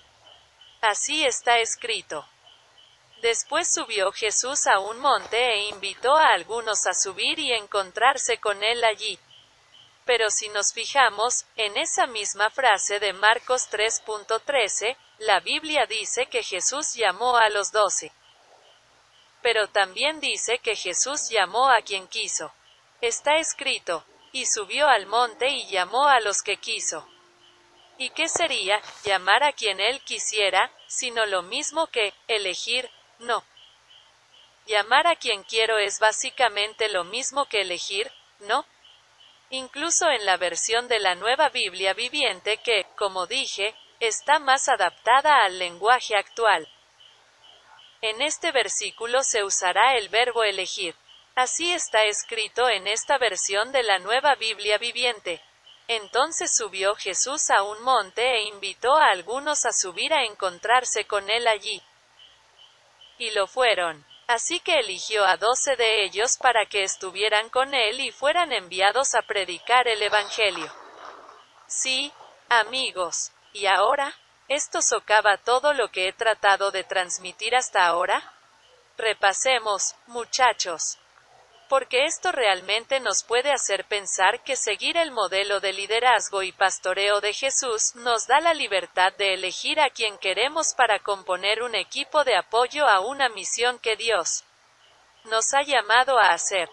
Así 0.82 1.26
está 1.26 1.60
escrito. 1.60 2.28
Después 3.22 3.74
subió 3.74 4.12
Jesús 4.12 4.68
a 4.68 4.80
un 4.80 5.00
monte 5.00 5.38
e 5.38 5.70
invitó 5.70 6.16
a 6.16 6.34
algunos 6.34 6.86
a 6.86 6.94
subir 6.94 7.40
y 7.40 7.54
encontrarse 7.54 8.38
con 8.38 8.64
él 8.64 8.84
allí. 8.84 9.18
Pero 10.06 10.30
si 10.30 10.50
nos 10.50 10.74
fijamos, 10.74 11.46
en 11.56 11.78
esa 11.78 12.06
misma 12.06 12.52
frase 12.52 13.00
de 13.00 13.14
Marcos 13.14 13.70
3.13, 13.72 14.96
la 15.20 15.40
Biblia 15.40 15.88
dice 15.88 16.28
que 16.28 16.44
Jesús 16.44 16.94
llamó 16.94 17.38
a 17.38 17.50
los 17.50 17.72
doce. 17.72 18.12
Pero 19.42 19.68
también 19.70 20.20
dice 20.20 20.60
que 20.60 20.76
Jesús 20.76 21.30
llamó 21.30 21.70
a 21.70 21.82
quien 21.82 22.08
quiso. 22.08 22.54
Está 23.02 23.38
escrito, 23.38 24.06
y 24.32 24.46
subió 24.46 24.88
al 24.88 25.08
monte 25.08 25.50
y 25.50 25.68
llamó 25.68 26.08
a 26.08 26.20
los 26.20 26.44
que 26.44 26.58
quiso. 26.58 27.08
¿Y 27.98 28.10
qué 28.10 28.28
sería 28.28 28.82
llamar 29.04 29.44
a 29.44 29.54
quien 29.54 29.80
él 29.80 30.02
quisiera, 30.02 30.72
sino 30.88 31.26
lo 31.26 31.44
mismo 31.44 31.88
que 31.88 32.14
elegir? 32.28 32.90
No. 33.20 33.44
Llamar 34.66 35.08
a 35.08 35.16
quien 35.16 35.44
quiero 35.44 35.78
es 35.78 36.00
básicamente 36.00 36.90
lo 36.90 37.04
mismo 37.04 37.46
que 37.46 37.62
elegir, 37.62 38.12
¿no? 38.40 38.66
Incluso 39.50 40.10
en 40.10 40.26
la 40.26 40.38
versión 40.38 40.88
de 40.88 41.00
la 41.00 41.16
nueva 41.16 41.50
Biblia 41.50 41.94
viviente 41.94 42.58
que, 42.58 42.86
como 42.98 43.28
dije, 43.28 43.76
está 44.00 44.40
más 44.40 44.68
adaptada 44.68 45.46
al 45.46 45.60
lenguaje 45.60 46.16
actual. 46.16 46.68
En 48.02 48.22
este 48.22 48.52
versículo 48.52 49.24
se 49.24 49.44
usará 49.44 49.96
el 49.96 50.10
verbo 50.10 50.44
elegir. 50.44 50.96
Así 51.36 51.72
está 51.72 52.04
escrito 52.04 52.70
en 52.70 52.88
esta 52.88 53.18
versión 53.18 53.72
de 53.72 53.84
la 53.84 54.00
nueva 54.00 54.36
Biblia 54.36 54.78
viviente. 54.78 55.42
Entonces 55.88 56.56
subió 56.56 56.96
Jesús 56.96 57.50
a 57.52 57.64
un 57.64 57.82
monte 57.84 58.22
e 58.22 58.44
invitó 58.44 58.96
a 58.96 59.10
algunos 59.10 59.66
a 59.66 59.72
subir 59.72 60.14
a 60.14 60.24
encontrarse 60.24 61.06
con 61.06 61.30
él 61.30 61.48
allí. 61.48 61.82
Y 63.18 63.32
lo 63.32 63.48
fueron. 63.48 64.06
Así 64.28 64.60
que 64.60 64.80
eligió 64.80 65.24
a 65.26 65.38
doce 65.38 65.76
de 65.76 66.04
ellos 66.04 66.38
para 66.38 66.66
que 66.66 66.84
estuvieran 66.84 67.50
con 67.50 67.76
él 67.76 68.00
y 68.00 68.12
fueran 68.12 68.52
enviados 68.52 69.14
a 69.14 69.22
predicar 69.22 69.88
el 69.88 70.02
Evangelio. 70.02 70.72
Sí, 71.68 72.12
amigos. 72.50 73.32
¿Y 73.54 73.68
ahora? 73.68 74.16
¿Esto 74.48 74.82
socava 74.82 75.38
todo 75.38 75.74
lo 75.74 75.92
que 75.92 76.08
he 76.08 76.14
tratado 76.14 76.72
de 76.72 76.84
transmitir 76.84 77.56
hasta 77.56 77.86
ahora? 77.86 78.34
Repasemos, 78.98 79.96
muchachos. 80.08 80.98
Porque 81.68 82.06
esto 82.06 82.32
realmente 82.32 83.00
nos 83.00 83.24
puede 83.24 83.52
hacer 83.52 83.86
pensar 83.86 84.44
que 84.44 84.56
seguir 84.56 84.98
el 84.98 85.12
modelo 85.12 85.60
de 85.60 85.74
liderazgo 85.74 86.44
y 86.44 86.52
pastoreo 86.52 87.22
de 87.22 87.34
Jesús 87.34 87.96
nos 87.96 88.28
da 88.28 88.40
la 88.40 88.54
libertad 88.54 89.14
de 89.14 89.34
elegir 89.34 89.80
a 89.80 89.90
quien 89.90 90.20
queremos 90.20 90.76
para 90.76 91.00
componer 91.00 91.64
un 91.64 91.74
equipo 91.74 92.24
de 92.24 92.36
apoyo 92.36 92.88
a 92.88 93.00
una 93.00 93.30
misión 93.30 93.80
que 93.80 93.96
Dios 93.96 94.44
nos 95.24 95.54
ha 95.56 95.64
llamado 95.64 96.20
a 96.20 96.34
hacer. 96.34 96.70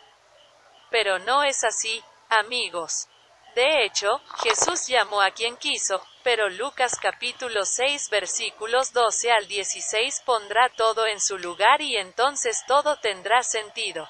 Pero 0.90 1.18
no 1.18 1.42
es 1.42 1.64
así, 1.64 2.04
amigos. 2.28 3.08
De 3.54 3.84
hecho, 3.84 4.20
Jesús 4.42 4.86
llamó 4.88 5.22
a 5.22 5.30
quien 5.30 5.56
quiso, 5.56 6.02
pero 6.22 6.48
Lucas 6.48 6.98
capítulo 7.00 7.64
6 7.64 8.10
versículos 8.10 8.92
12 8.92 9.30
al 9.30 9.46
16 9.46 10.22
pondrá 10.24 10.70
todo 10.70 11.06
en 11.06 11.20
su 11.20 11.38
lugar 11.38 11.80
y 11.80 11.96
entonces 11.96 12.64
todo 12.66 12.96
tendrá 12.96 13.42
sentido. 13.42 14.08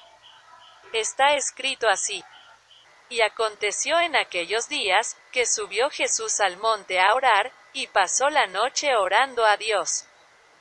Está 0.93 1.33
escrito 1.33 1.89
así. 1.89 2.23
Y 3.09 3.21
aconteció 3.21 3.99
en 3.99 4.15
aquellos 4.15 4.69
días, 4.69 5.17
que 5.31 5.47
subió 5.47 5.89
Jesús 5.89 6.39
al 6.39 6.57
monte 6.57 6.99
a 6.99 7.15
orar, 7.15 7.51
y 7.73 7.87
pasó 7.87 8.29
la 8.29 8.45
noche 8.45 8.95
orando 8.95 9.43
a 9.43 9.57
Dios. 9.57 10.05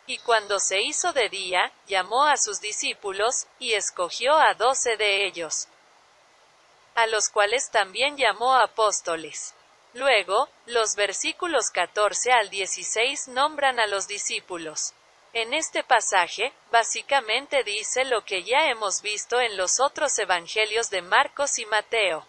Y 0.07 0.19
cuando 0.19 0.59
se 0.59 0.81
hizo 0.81 1.13
de 1.13 1.29
día, 1.29 1.71
llamó 1.87 2.25
a 2.25 2.39
sus 2.39 2.61
discípulos, 2.61 3.47
y 3.59 3.75
escogió 3.75 4.35
a 4.35 4.55
doce 4.55 4.97
de 4.97 5.27
ellos, 5.27 5.69
a 6.95 7.07
los 7.07 7.29
cuales 7.29 7.71
también 7.71 8.17
llamó 8.17 8.55
apóstoles. 8.55 9.55
Luego, 9.93 10.49
los 10.65 10.97
versículos 10.97 11.71
14 11.71 12.33
al 12.33 12.49
16 12.49 13.29
nombran 13.29 13.79
a 13.79 13.87
los 13.87 14.09
discípulos. 14.09 14.95
En 15.35 15.55
este 15.55 15.83
pasaje, 15.83 16.53
básicamente 16.71 17.65
dice 17.65 18.05
lo 18.05 18.23
que 18.23 18.43
ya 18.43 18.69
hemos 18.69 19.01
visto 19.01 19.41
en 19.41 19.57
los 19.57 19.81
otros 19.81 20.19
evangelios 20.19 20.91
de 20.91 21.01
Marcos 21.01 21.59
y 21.59 21.65
Mateo. 21.65 22.27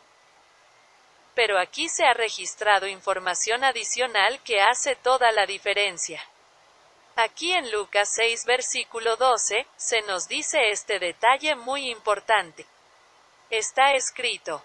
Pero 1.36 1.60
aquí 1.60 1.89
se 1.89 2.06
ha 2.06 2.14
registrado 2.14 2.88
información 2.88 3.66
adicional 3.66 4.41
que 4.43 4.62
hace 4.62 4.95
toda 4.95 5.34
la 5.34 5.45
diferencia. 5.45 6.26
Aquí 7.18 7.51
en 7.51 7.72
Lucas 7.72 8.10
6 8.16 8.45
versículo 8.45 9.18
12, 9.18 9.68
se 9.76 10.01
nos 10.04 10.30
dice 10.30 10.70
este 10.70 10.97
detalle 10.99 11.56
muy 11.56 11.89
importante. 11.91 12.66
Está 13.49 13.95
escrito. 13.95 14.64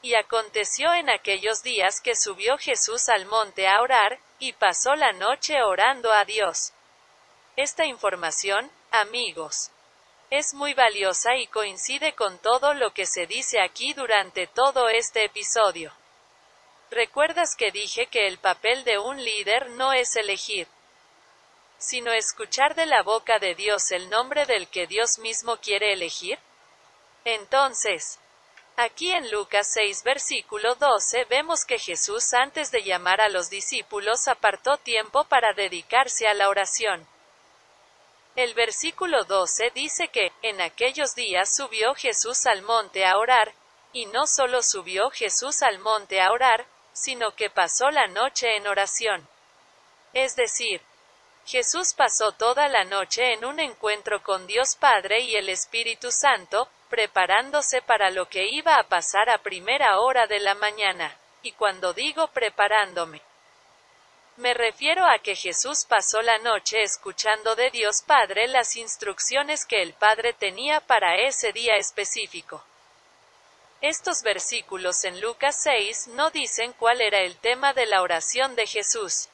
Y 0.00 0.14
aconteció 0.14 0.94
en 0.94 1.10
aquellos 1.10 1.62
días 1.62 2.00
que 2.00 2.16
subió 2.16 2.56
Jesús 2.56 3.10
al 3.10 3.26
monte 3.26 3.68
a 3.68 3.82
orar, 3.82 4.18
y 4.38 4.54
pasó 4.54 4.94
la 4.94 5.12
noche 5.12 5.62
orando 5.62 6.12
a 6.12 6.24
Dios. 6.24 6.72
Esta 7.56 7.86
información, 7.86 8.70
amigos, 8.90 9.70
es 10.28 10.52
muy 10.52 10.74
valiosa 10.74 11.36
y 11.36 11.46
coincide 11.46 12.14
con 12.14 12.38
todo 12.38 12.74
lo 12.74 12.92
que 12.92 13.06
se 13.06 13.26
dice 13.26 13.62
aquí 13.62 13.94
durante 13.94 14.46
todo 14.46 14.90
este 14.90 15.24
episodio. 15.24 15.90
¿Recuerdas 16.90 17.56
que 17.56 17.70
dije 17.70 18.08
que 18.08 18.26
el 18.26 18.36
papel 18.36 18.84
de 18.84 18.98
un 18.98 19.24
líder 19.24 19.70
no 19.70 19.94
es 19.94 20.16
elegir, 20.16 20.68
sino 21.78 22.12
escuchar 22.12 22.74
de 22.74 22.84
la 22.84 23.02
boca 23.02 23.38
de 23.38 23.54
Dios 23.54 23.90
el 23.90 24.10
nombre 24.10 24.44
del 24.44 24.68
que 24.68 24.86
Dios 24.86 25.18
mismo 25.18 25.56
quiere 25.56 25.94
elegir? 25.94 26.38
Entonces, 27.24 28.18
aquí 28.76 29.12
en 29.12 29.30
Lucas 29.30 29.70
6 29.72 30.02
versículo 30.02 30.74
12 30.74 31.24
vemos 31.24 31.64
que 31.64 31.78
Jesús 31.78 32.34
antes 32.34 32.70
de 32.70 32.82
llamar 32.82 33.22
a 33.22 33.30
los 33.30 33.48
discípulos 33.48 34.28
apartó 34.28 34.76
tiempo 34.76 35.24
para 35.24 35.54
dedicarse 35.54 36.28
a 36.28 36.34
la 36.34 36.50
oración. 36.50 37.08
El 38.36 38.52
versículo 38.52 39.24
12 39.24 39.70
dice 39.70 40.08
que, 40.08 40.30
en 40.42 40.60
aquellos 40.60 41.14
días 41.14 41.56
subió 41.56 41.94
Jesús 41.94 42.44
al 42.44 42.60
monte 42.60 43.06
a 43.06 43.16
orar, 43.16 43.54
y 43.94 44.04
no 44.04 44.26
solo 44.26 44.62
subió 44.62 45.08
Jesús 45.08 45.62
al 45.62 45.78
monte 45.78 46.20
a 46.20 46.30
orar, 46.30 46.66
sino 46.92 47.34
que 47.34 47.48
pasó 47.48 47.90
la 47.90 48.08
noche 48.08 48.56
en 48.56 48.66
oración. 48.66 49.26
Es 50.12 50.36
decir, 50.36 50.82
Jesús 51.46 51.94
pasó 51.94 52.32
toda 52.32 52.68
la 52.68 52.84
noche 52.84 53.32
en 53.32 53.46
un 53.46 53.58
encuentro 53.58 54.22
con 54.22 54.46
Dios 54.46 54.76
Padre 54.76 55.20
y 55.20 55.36
el 55.36 55.48
Espíritu 55.48 56.12
Santo, 56.12 56.68
preparándose 56.90 57.80
para 57.80 58.10
lo 58.10 58.28
que 58.28 58.48
iba 58.48 58.76
a 58.76 58.82
pasar 58.82 59.30
a 59.30 59.38
primera 59.38 59.98
hora 59.98 60.26
de 60.26 60.40
la 60.40 60.54
mañana. 60.54 61.16
Y 61.40 61.52
cuando 61.52 61.94
digo 61.94 62.26
preparándome, 62.28 63.22
me 64.36 64.52
refiero 64.52 65.06
a 65.06 65.18
que 65.18 65.34
Jesús 65.34 65.86
pasó 65.86 66.20
la 66.20 66.36
noche 66.38 66.82
escuchando 66.82 67.56
de 67.56 67.70
Dios 67.70 68.02
Padre 68.02 68.48
las 68.48 68.76
instrucciones 68.76 69.64
que 69.64 69.80
el 69.80 69.94
Padre 69.94 70.34
tenía 70.34 70.80
para 70.80 71.16
ese 71.16 71.52
día 71.52 71.76
específico. 71.76 72.62
Estos 73.80 74.22
versículos 74.22 75.04
en 75.04 75.20
Lucas 75.20 75.62
6 75.62 76.08
no 76.08 76.30
dicen 76.30 76.74
cuál 76.74 77.00
era 77.00 77.20
el 77.20 77.36
tema 77.36 77.72
de 77.72 77.86
la 77.86 78.02
oración 78.02 78.56
de 78.56 78.66
Jesús. 78.66 79.28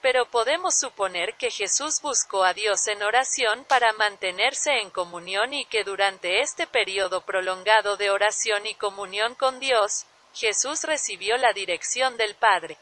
Pero 0.00 0.26
podemos 0.26 0.78
suponer 0.78 1.34
que 1.34 1.50
Jesús 1.50 2.00
buscó 2.00 2.44
a 2.44 2.54
Dios 2.54 2.86
en 2.86 3.02
oración 3.02 3.64
para 3.64 3.92
mantenerse 3.92 4.78
en 4.80 4.90
comunión 4.90 5.52
y 5.52 5.64
que 5.64 5.82
durante 5.82 6.42
este 6.42 6.68
periodo 6.68 7.22
prolongado 7.22 7.96
de 7.96 8.10
oración 8.10 8.66
y 8.66 8.74
comunión 8.74 9.34
con 9.34 9.58
Dios, 9.58 10.06
Jesús 10.32 10.84
recibió 10.84 11.36
la 11.38 11.52
dirección 11.52 12.16
del 12.16 12.34
Padre 12.36 12.78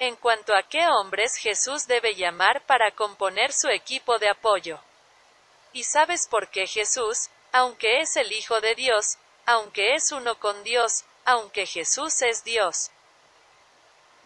en 0.00 0.16
cuanto 0.16 0.54
a 0.54 0.62
qué 0.62 0.88
hombres 0.88 1.36
Jesús 1.36 1.86
debe 1.86 2.14
llamar 2.14 2.62
para 2.62 2.90
componer 2.90 3.52
su 3.52 3.68
equipo 3.68 4.18
de 4.18 4.30
apoyo. 4.30 4.80
¿Y 5.74 5.84
sabes 5.84 6.26
por 6.26 6.48
qué 6.48 6.66
Jesús, 6.66 7.28
aunque 7.52 8.00
es 8.00 8.16
el 8.16 8.32
Hijo 8.32 8.62
de 8.62 8.74
Dios, 8.74 9.18
aunque 9.44 9.94
es 9.94 10.10
uno 10.10 10.40
con 10.40 10.64
Dios, 10.64 11.04
aunque 11.26 11.66
Jesús 11.66 12.22
es 12.22 12.44
Dios? 12.44 12.90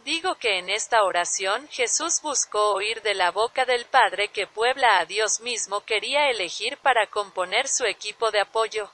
Digo 0.04 0.36
que 0.36 0.58
en 0.58 0.70
esta 0.70 1.02
oración 1.02 1.66
Jesús 1.68 2.20
buscó 2.22 2.74
oír 2.74 3.02
de 3.02 3.14
la 3.14 3.32
boca 3.32 3.64
del 3.64 3.84
Padre 3.84 4.28
que 4.28 4.46
Puebla 4.46 4.98
a 4.98 5.06
Dios 5.06 5.40
mismo 5.40 5.80
quería 5.80 6.30
elegir 6.30 6.78
para 6.78 7.08
componer 7.08 7.66
su 7.66 7.84
equipo 7.84 8.30
de 8.30 8.40
apoyo. 8.40 8.92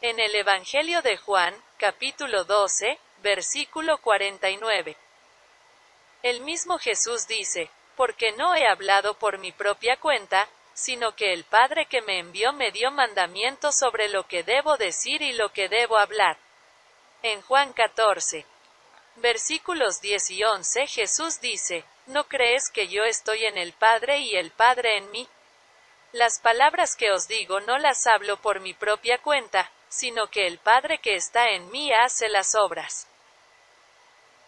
En 0.00 0.18
el 0.18 0.34
Evangelio 0.34 1.02
de 1.02 1.18
Juan, 1.18 1.54
capítulo 1.78 2.42
12, 2.44 2.98
versículo 3.22 3.98
49. 3.98 4.96
El 6.24 6.40
mismo 6.40 6.78
Jesús 6.78 7.26
dice, 7.26 7.70
porque 7.96 8.32
no 8.32 8.54
he 8.54 8.66
hablado 8.66 9.12
por 9.12 9.36
mi 9.36 9.52
propia 9.52 9.98
cuenta, 9.98 10.48
sino 10.72 11.14
que 11.14 11.34
el 11.34 11.44
Padre 11.44 11.84
que 11.84 12.00
me 12.00 12.18
envió 12.18 12.54
me 12.54 12.72
dio 12.72 12.90
mandamientos 12.90 13.76
sobre 13.78 14.08
lo 14.08 14.26
que 14.26 14.42
debo 14.42 14.78
decir 14.78 15.20
y 15.20 15.34
lo 15.34 15.52
que 15.52 15.68
debo 15.68 15.98
hablar. 15.98 16.38
En 17.22 17.42
Juan 17.42 17.74
14, 17.74 18.46
versículos 19.16 20.00
10 20.00 20.30
y 20.30 20.44
11 20.44 20.86
Jesús 20.86 21.42
dice, 21.42 21.84
¿no 22.06 22.26
crees 22.26 22.70
que 22.70 22.88
yo 22.88 23.04
estoy 23.04 23.44
en 23.44 23.58
el 23.58 23.74
Padre 23.74 24.20
y 24.20 24.34
el 24.36 24.50
Padre 24.50 24.96
en 24.96 25.10
mí? 25.10 25.28
Las 26.12 26.38
palabras 26.38 26.96
que 26.96 27.12
os 27.12 27.28
digo 27.28 27.60
no 27.60 27.76
las 27.76 28.06
hablo 28.06 28.38
por 28.38 28.60
mi 28.60 28.72
propia 28.72 29.18
cuenta, 29.18 29.70
sino 29.90 30.30
que 30.30 30.46
el 30.46 30.56
Padre 30.56 31.00
que 31.00 31.16
está 31.16 31.50
en 31.50 31.70
mí 31.70 31.92
hace 31.92 32.30
las 32.30 32.54
obras. 32.54 33.08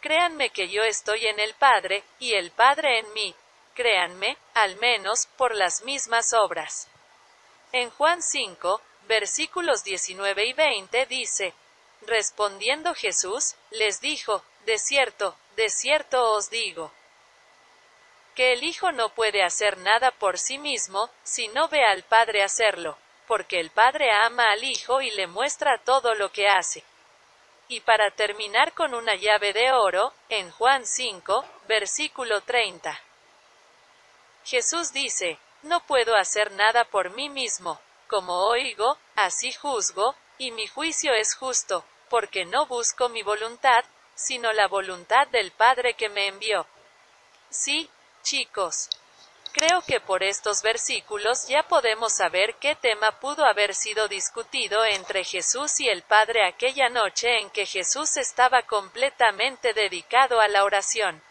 Créanme 0.07 0.51
que 0.51 0.69
yo 0.69 0.85
estoy 0.85 1.27
en 1.27 1.41
el 1.41 1.53
Padre, 1.55 2.05
y 2.21 2.35
el 2.35 2.53
Padre 2.53 3.01
en 3.01 3.13
mí. 3.13 3.35
Créanme, 3.75 4.37
al 4.55 4.77
menos, 4.77 5.27
por 5.37 5.53
las 5.53 5.83
mismas 5.83 6.33
obras. 6.33 6.87
En 7.73 7.91
Juan 7.91 8.23
5, 8.23 8.81
versículos 9.09 9.83
19 9.83 10.47
y 10.47 10.53
20 10.53 11.07
dice, 11.07 11.55
Respondiendo 12.03 12.95
Jesús, 12.95 13.57
les 13.73 14.01
dijo, 14.01 14.45
De 14.65 14.79
cierto, 14.79 15.37
de 15.57 15.71
cierto 15.71 16.35
os 16.35 16.51
digo, 16.51 16.93
que 18.37 18.53
el 18.53 18.63
Hijo 18.63 18.93
no 18.93 19.09
puede 19.09 19.43
hacer 19.43 19.77
nada 19.79 20.13
por 20.13 20.39
sí 20.39 20.57
mismo, 20.59 21.11
si 21.25 21.49
no 21.49 21.67
ve 21.67 21.85
al 21.85 22.05
Padre 22.05 22.45
hacerlo, 22.45 22.97
porque 23.27 23.59
el 23.59 23.71
Padre 23.71 24.13
ama 24.13 24.53
al 24.53 24.63
Hijo 24.63 25.03
y 25.03 25.11
le 25.11 25.27
muestra 25.27 25.79
todo 25.79 26.15
lo 26.15 26.31
que 26.31 26.47
hace. 26.47 26.85
Y 27.69 27.81
para 27.81 28.11
terminar 28.13 28.73
con 28.75 28.95
una 28.95 29.15
llave 29.17 29.53
de 29.53 29.73
oro, 29.73 30.13
en 30.29 30.51
Juan 30.53 30.87
5, 30.87 31.45
versículo 31.67 32.41
30. 32.41 33.01
Jesús 34.45 34.93
dice, 34.93 35.39
no 35.63 35.81
puedo 35.81 36.15
hacer 36.15 36.53
nada 36.53 36.85
por 36.85 37.11
mí 37.11 37.29
mismo, 37.29 37.81
como 38.07 38.47
oigo, 38.47 38.99
así 39.17 39.53
juzgo, 39.53 40.15
y 40.39 40.53
mi 40.53 40.69
juicio 40.69 41.13
es 41.13 41.35
justo, 41.35 41.85
porque 42.09 42.45
no 42.45 42.67
busco 42.67 43.09
mi 43.09 43.23
voluntad, 43.23 43.85
sino 44.15 44.53
la 44.53 44.69
voluntad 44.69 45.27
del 45.29 45.51
Padre 45.51 45.95
que 45.95 46.09
me 46.09 46.29
envió. 46.29 46.67
Sí, 47.51 47.91
chicos, 48.23 48.89
Creo 49.57 49.81
que 49.81 50.01
por 50.01 50.23
estos 50.23 50.61
versículos 50.61 51.49
ya 51.49 51.63
podemos 51.63 52.13
saber 52.15 52.57
qué 52.57 52.75
tema 52.75 53.21
pudo 53.21 53.47
haber 53.47 53.75
sido 53.75 54.07
discutido 54.07 54.85
entre 54.85 55.25
Jesús 55.25 55.81
y 55.81 55.89
el 55.89 56.03
Padre 56.03 56.45
aquella 56.45 56.91
noche 56.91 57.39
en 57.39 57.49
que 57.49 57.65
Jesús 57.65 58.19
estaba 58.19 58.65
completamente 58.65 59.73
dedicado 59.73 60.43
a 60.43 60.49
la 60.49 60.63
oración. 60.63 61.23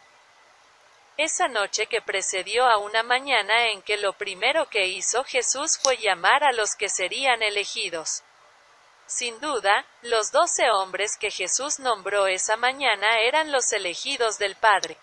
esa 1.18 1.48
noche 1.48 1.86
que 1.86 2.02
precedió 2.02 2.66
a 2.66 2.78
una 2.78 3.04
mañana 3.04 3.68
en 3.70 3.84
que 3.84 3.96
lo 3.98 4.14
primero 4.14 4.70
que 4.72 4.88
hizo 4.88 5.24
Jesús 5.24 5.78
fue 5.78 5.98
llamar 5.98 6.44
a 6.44 6.52
los 6.52 6.76
que 6.76 6.90
serían 6.90 7.44
elegidos. 7.44 8.24
Sin 9.06 9.40
duda, 9.40 9.86
los 10.02 10.32
doce 10.32 10.72
hombres 10.72 11.16
que 11.18 11.30
Jesús 11.30 11.78
nombró 11.80 12.26
esa 12.26 12.58
mañana 12.58 13.20
eran 13.20 13.52
los 13.52 13.72
elegidos 13.72 14.40
del 14.40 14.56
Padre. 14.56 14.98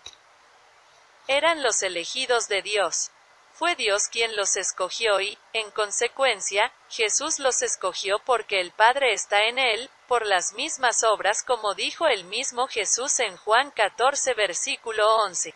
Eran 1.27 1.63
los 1.63 1.81
elegidos 1.83 2.47
de 2.47 2.61
Dios. 2.61 3.11
Fue 3.53 3.75
Dios 3.75 4.07
quien 4.09 4.35
los 4.35 4.57
escogió 4.57 5.21
y, 5.21 5.37
en 5.53 5.71
consecuencia, 5.71 6.73
Jesús 6.89 7.39
los 7.39 7.61
escogió 7.61 8.19
porque 8.19 8.59
el 8.59 8.71
Padre 8.71 9.13
está 9.13 9.43
en 9.43 9.59
él, 9.59 9.89
por 10.07 10.25
las 10.25 10.53
mismas 10.53 11.03
obras 11.03 11.43
como 11.43 11.75
dijo 11.75 12.07
el 12.07 12.25
mismo 12.25 12.67
Jesús 12.67 13.19
en 13.19 13.37
Juan 13.37 13.71
14 13.71 14.33
versículo 14.33 15.15
11. 15.23 15.53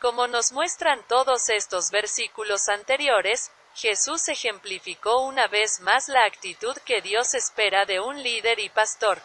Como 0.00 0.26
nos 0.26 0.52
muestran 0.52 1.02
todos 1.06 1.48
estos 1.48 1.90
versículos 1.90 2.68
anteriores, 2.68 3.50
Jesús 3.74 4.28
ejemplificó 4.28 5.20
una 5.20 5.46
vez 5.48 5.80
más 5.80 6.08
la 6.08 6.24
actitud 6.24 6.76
que 6.78 7.00
Dios 7.02 7.34
espera 7.34 7.86
de 7.86 8.00
un 8.00 8.22
líder 8.22 8.58
y 8.58 8.68
pastor. 8.68 9.22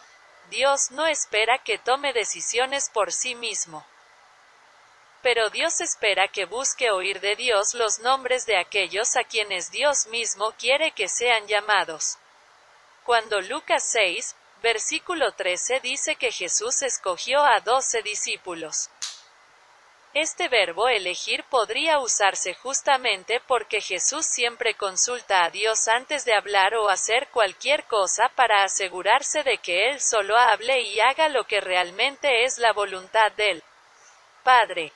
Dios 0.50 0.90
no 0.90 1.06
espera 1.06 1.58
que 1.58 1.78
tome 1.78 2.12
decisiones 2.12 2.90
por 2.90 3.12
sí 3.12 3.34
mismo. 3.34 3.84
Pero 5.22 5.50
Dios 5.50 5.80
espera 5.80 6.28
que 6.28 6.46
busque 6.46 6.90
oír 6.90 7.20
de 7.20 7.36
Dios 7.36 7.74
los 7.74 7.98
nombres 7.98 8.46
de 8.46 8.56
aquellos 8.56 9.16
a 9.16 9.24
quienes 9.24 9.70
Dios 9.70 10.06
mismo 10.06 10.52
quiere 10.52 10.92
que 10.92 11.08
sean 11.08 11.46
llamados. 11.46 12.16
Cuando 13.04 13.40
Lucas 13.40 13.84
6, 13.90 14.34
versículo 14.62 15.32
13 15.32 15.80
dice 15.80 16.16
que 16.16 16.32
Jesús 16.32 16.82
escogió 16.82 17.44
a 17.44 17.60
doce 17.60 18.02
discípulos. 18.02 18.90
Este 20.12 20.48
verbo 20.48 20.88
elegir 20.88 21.44
podría 21.44 22.00
usarse 22.00 22.54
justamente 22.54 23.40
porque 23.46 23.80
Jesús 23.80 24.26
siempre 24.26 24.74
consulta 24.74 25.44
a 25.44 25.50
Dios 25.50 25.86
antes 25.86 26.24
de 26.24 26.34
hablar 26.34 26.74
o 26.74 26.88
hacer 26.88 27.28
cualquier 27.28 27.84
cosa 27.84 28.28
para 28.30 28.64
asegurarse 28.64 29.44
de 29.44 29.58
que 29.58 29.88
Él 29.88 30.00
solo 30.00 30.36
hable 30.36 30.80
y 30.80 30.98
haga 30.98 31.28
lo 31.28 31.44
que 31.44 31.60
realmente 31.60 32.44
es 32.44 32.58
la 32.58 32.72
voluntad 32.72 33.30
del 33.32 33.62
Padre. 34.42 34.92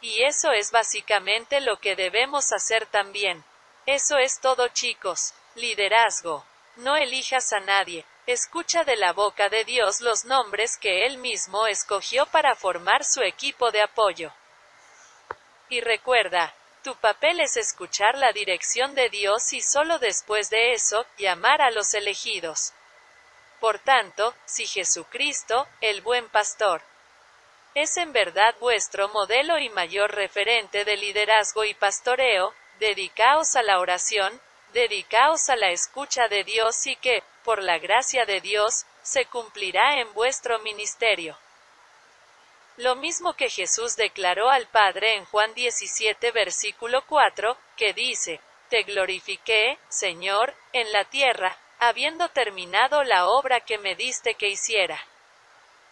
Y 0.00 0.22
eso 0.22 0.52
es 0.52 0.70
básicamente 0.70 1.60
lo 1.60 1.80
que 1.80 1.96
debemos 1.96 2.52
hacer 2.52 2.86
también. 2.86 3.44
Eso 3.86 4.18
es 4.18 4.40
todo 4.40 4.68
chicos. 4.68 5.34
Liderazgo. 5.54 6.44
No 6.76 6.96
elijas 6.96 7.52
a 7.52 7.60
nadie. 7.60 8.04
Escucha 8.26 8.84
de 8.84 8.96
la 8.96 9.12
boca 9.12 9.48
de 9.48 9.64
Dios 9.64 10.00
los 10.00 10.24
nombres 10.24 10.76
que 10.76 11.06
Él 11.06 11.18
mismo 11.18 11.66
escogió 11.66 12.26
para 12.26 12.54
formar 12.54 13.04
su 13.04 13.22
equipo 13.22 13.70
de 13.70 13.82
apoyo. 13.82 14.32
Y 15.70 15.80
recuerda, 15.80 16.54
tu 16.84 16.94
papel 16.96 17.40
es 17.40 17.56
escuchar 17.56 18.16
la 18.16 18.32
dirección 18.32 18.94
de 18.94 19.08
Dios 19.08 19.52
y 19.52 19.60
solo 19.60 19.98
después 19.98 20.50
de 20.50 20.72
eso, 20.72 21.06
llamar 21.16 21.60
a 21.60 21.70
los 21.70 21.92
elegidos. 21.94 22.72
Por 23.60 23.78
tanto, 23.80 24.34
si 24.44 24.66
Jesucristo, 24.66 25.66
el 25.80 26.00
buen 26.02 26.28
pastor, 26.28 26.82
es 27.82 27.96
en 27.96 28.12
verdad 28.12 28.56
vuestro 28.58 29.08
modelo 29.08 29.58
y 29.58 29.68
mayor 29.70 30.14
referente 30.14 30.84
de 30.84 30.96
liderazgo 30.96 31.64
y 31.64 31.74
pastoreo, 31.74 32.52
dedicaos 32.80 33.54
a 33.54 33.62
la 33.62 33.78
oración, 33.78 34.40
dedicaos 34.72 35.48
a 35.48 35.56
la 35.56 35.70
escucha 35.70 36.26
de 36.28 36.42
Dios 36.42 36.86
y 36.86 36.96
que, 36.96 37.22
por 37.44 37.62
la 37.62 37.78
gracia 37.78 38.26
de 38.26 38.40
Dios, 38.40 38.84
se 39.02 39.26
cumplirá 39.26 40.00
en 40.00 40.12
vuestro 40.12 40.58
ministerio. 40.58 41.38
Lo 42.76 42.96
mismo 42.96 43.34
que 43.34 43.48
Jesús 43.48 43.96
declaró 43.96 44.50
al 44.50 44.66
Padre 44.66 45.14
en 45.14 45.24
Juan 45.26 45.54
17 45.54 46.32
versículo 46.32 47.04
4, 47.06 47.56
que 47.76 47.92
dice, 47.92 48.40
Te 48.70 48.82
glorifiqué, 48.82 49.78
Señor, 49.88 50.54
en 50.72 50.92
la 50.92 51.04
tierra, 51.04 51.56
habiendo 51.78 52.28
terminado 52.28 53.04
la 53.04 53.28
obra 53.28 53.60
que 53.60 53.78
me 53.78 53.94
diste 53.94 54.34
que 54.34 54.48
hiciera. 54.48 55.00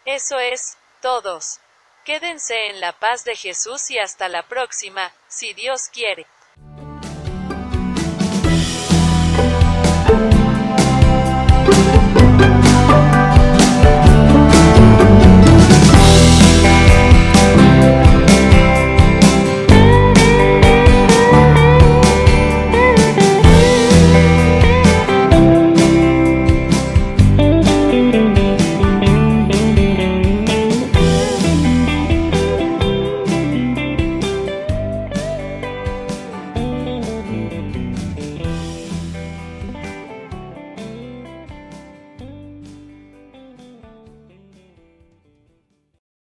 Eso 0.05 0.39
es, 0.39 0.77
todos. 1.01 1.61
Quédense 2.07 2.69
en 2.69 2.81
la 2.81 2.93
paz 2.93 3.25
de 3.25 3.35
Jesús 3.35 3.91
y 3.91 3.99
hasta 3.99 4.29
la 4.29 4.45
próxima, 4.45 5.13
si 5.27 5.55
Dios 5.55 5.89
quiere. 5.93 6.25